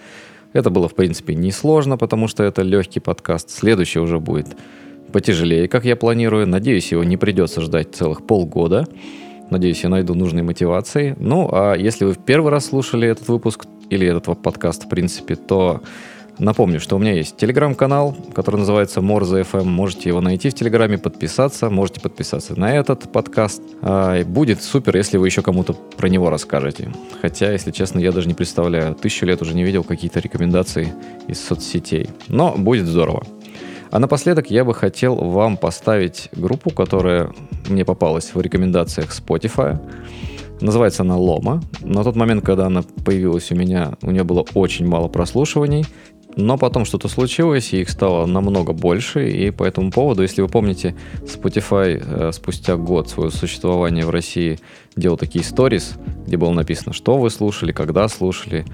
Это 0.55 0.71
было, 0.71 0.89
в 0.89 0.95
принципе, 0.95 1.35
несложно, 1.35 1.99
потому 1.99 2.29
что 2.29 2.43
это 2.43 2.63
легкий 2.63 2.99
подкаст. 2.99 3.51
Следующий 3.51 3.99
уже 3.99 4.21
будет 4.21 4.47
потяжелее, 5.13 5.69
как 5.69 5.85
я 5.85 5.97
планирую. 5.97 6.47
Надеюсь, 6.47 6.93
его 6.93 7.05
не 7.05 7.19
придется 7.19 7.61
ждать 7.61 7.95
целых 7.95 8.27
полгода. 8.27 8.87
Надеюсь, 9.51 9.83
я 9.83 9.91
найду 9.91 10.15
нужные 10.15 10.43
мотивации. 10.43 11.15
Ну, 11.19 11.51
а 11.53 11.75
если 11.75 12.07
вы 12.07 12.15
в 12.15 12.25
первый 12.25 12.51
раз 12.51 12.65
слушали 12.65 13.07
этот 13.07 13.29
выпуск 13.29 13.67
или 13.91 14.07
этот 14.07 14.43
подкаст, 14.43 14.87
в 14.87 14.89
принципе, 14.89 15.37
то 15.37 15.83
Напомню, 16.39 16.81
что 16.81 16.97
у 16.97 16.99
меня 16.99 17.15
есть 17.15 17.37
телеграм-канал, 17.39 18.15
который 18.35 18.57
называется 18.57 19.01
Morza 19.01 19.41
FM. 19.41 19.65
Можете 19.65 20.11
его 20.11 20.21
найти 20.21 20.51
в 20.51 20.55
телеграме, 20.55 20.99
подписаться. 20.99 21.71
Можете 21.71 22.01
подписаться 22.01 22.59
на 22.59 22.77
этот 22.77 23.11
подкаст. 23.11 23.63
А, 23.81 24.19
и 24.19 24.23
будет 24.23 24.63
супер, 24.63 24.97
если 24.97 25.17
вы 25.17 25.29
еще 25.29 25.41
кому-то 25.41 25.73
про 25.73 26.09
него 26.09 26.29
расскажете. 26.29 26.93
Хотя, 27.23 27.53
если 27.53 27.71
честно, 27.71 28.01
я 28.01 28.13
даже 28.13 28.29
не 28.29 28.35
представляю. 28.35 28.95
Тысячу 28.95 29.25
лет 29.25 29.41
уже 29.41 29.55
не 29.55 29.65
видел 29.65 29.83
какие-то 29.83 30.21
рекомендации 30.21 30.93
из 31.27 31.43
соцсетей. 31.43 32.11
Но 32.29 32.55
будет 32.57 32.87
здорово. 32.87 33.25
А 33.91 33.99
напоследок 33.99 34.51
я 34.51 34.65
бы 34.65 34.75
хотел 34.75 35.15
вам 35.15 35.57
поставить 35.57 36.29
группу, 36.33 36.69
которая 36.69 37.33
мне 37.67 37.87
попалась 37.87 38.35
в 38.35 38.41
рекомендациях 38.41 39.11
Spotify. 39.11 39.81
Называется 40.61 41.03
она 41.03 41.17
Лома. 41.17 41.63
На 41.83 42.03
тот 42.03 42.17
момент, 42.17 42.45
когда 42.45 42.67
она 42.67 42.83
появилась 43.05 43.51
у 43.53 43.55
меня, 43.55 43.95
у 44.03 44.11
нее 44.11 44.25
было 44.25 44.45
очень 44.55 44.87
мало 44.87 45.09
прослушиваний. 45.09 45.85
Но 46.37 46.59
потом 46.59 46.85
что-то 46.85 47.09
случилось, 47.09 47.73
и 47.73 47.81
их 47.81 47.89
стало 47.89 48.27
намного 48.27 48.75
больше, 48.75 49.31
и 49.31 49.51
по 49.51 49.65
этому 49.65 49.91
поводу, 49.91 50.21
если 50.21 50.43
вы 50.43 50.49
помните, 50.49 50.95
Spotify 51.23 51.99
э, 51.99 52.33
спустя 52.33 52.77
год 52.77 53.09
своего 53.09 53.31
существования 53.31 54.05
в 54.05 54.11
России 54.11 54.59
делал 54.97 55.17
такие 55.17 55.43
сторис, 55.43 55.95
где 56.27 56.37
было 56.37 56.53
написано, 56.53 56.93
что 56.93 57.17
вы 57.17 57.31
слушали, 57.31 57.73
когда 57.73 58.07
слушали, 58.09 58.67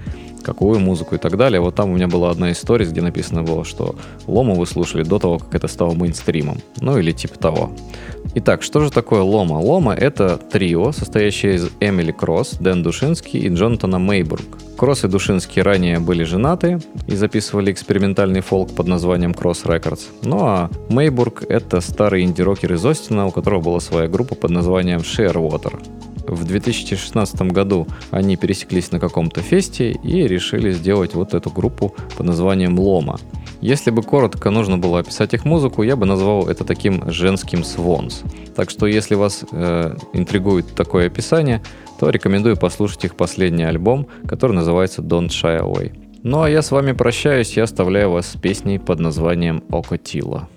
какую 0.43 0.79
музыку 0.79 1.15
и 1.15 1.17
так 1.17 1.37
далее. 1.37 1.59
Вот 1.61 1.75
там 1.75 1.89
у 1.89 1.95
меня 1.95 2.07
была 2.07 2.29
одна 2.29 2.51
из 2.51 2.57
сторис, 2.57 2.91
где 2.91 3.01
написано 3.01 3.43
было, 3.43 3.65
что 3.65 3.95
Лому 4.27 4.55
вы 4.55 4.65
слушали 4.65 5.03
до 5.03 5.19
того, 5.19 5.39
как 5.39 5.55
это 5.55 5.67
стало 5.67 5.93
мейнстримом. 5.93 6.59
Ну 6.81 6.97
или 6.97 7.11
типа 7.11 7.39
того. 7.39 7.71
Итак, 8.35 8.63
что 8.63 8.79
же 8.79 8.91
такое 8.91 9.21
Лома? 9.21 9.55
Лома— 9.55 9.93
это 9.95 10.37
трио, 10.37 10.91
состоящее 10.91 11.55
из 11.55 11.69
Эмили 11.79 12.11
Кросс, 12.11 12.51
Дэн 12.59 12.81
Душинский 12.81 13.39
и 13.39 13.49
Джонатана 13.49 13.99
Мейбург. 13.99 14.43
Кросс 14.77 15.03
и 15.03 15.07
Душинский 15.07 15.61
ранее 15.61 15.99
были 15.99 16.23
женаты 16.23 16.79
и 17.07 17.15
записывали 17.15 17.71
экспериментальный 17.71 18.41
фолк 18.41 18.71
под 18.71 18.87
названием 18.87 19.31
Cross 19.31 19.65
Records. 19.65 20.01
Ну 20.23 20.39
а 20.41 20.69
Мейбург— 20.89 21.43
это 21.47 21.79
старый 21.79 22.23
инди-рокер 22.23 22.73
из 22.73 22.85
Остина, 22.85 23.27
у 23.27 23.31
которого 23.31 23.61
была 23.61 23.79
своя 23.79 24.07
группа 24.07 24.35
под 24.35 24.49
названием 24.49 24.99
Sharewater. 24.99 25.79
В 26.27 26.45
2016 26.45 27.41
году 27.51 27.87
они 28.11 28.35
пересеклись 28.37 28.91
на 28.91 28.99
каком-то 28.99 29.41
фесте 29.41 29.91
и 29.91 30.27
решили 30.27 30.71
сделать 30.71 31.15
вот 31.15 31.33
эту 31.33 31.49
группу 31.49 31.95
под 32.17 32.25
названием 32.25 32.79
Лома. 32.79 33.19
Если 33.61 33.91
бы 33.91 34.03
коротко 34.03 34.49
нужно 34.49 34.77
было 34.77 34.99
описать 34.99 35.33
их 35.33 35.45
музыку, 35.45 35.83
я 35.83 35.95
бы 35.95 36.05
назвал 36.05 36.47
это 36.47 36.63
таким 36.63 37.09
женским 37.11 37.63
свонс. 37.63 38.23
Так 38.55 38.69
что 38.69 38.87
если 38.87 39.15
вас 39.15 39.45
э, 39.51 39.95
интригует 40.13 40.75
такое 40.75 41.07
описание, 41.07 41.61
то 41.99 42.09
рекомендую 42.09 42.57
послушать 42.57 43.05
их 43.05 43.15
последний 43.15 43.63
альбом, 43.63 44.07
который 44.27 44.53
называется 44.53 45.01
Don't 45.01 45.29
Shy 45.29 45.61
Away. 45.61 45.93
Ну 46.23 46.41
а 46.41 46.49
я 46.49 46.61
с 46.61 46.71
вами 46.71 46.93
прощаюсь 46.93 47.57
и 47.57 47.61
оставляю 47.61 48.11
вас 48.11 48.27
с 48.27 48.35
песней 48.37 48.79
под 48.79 48.99
названием 48.99 49.63
Окотила. 49.69 50.47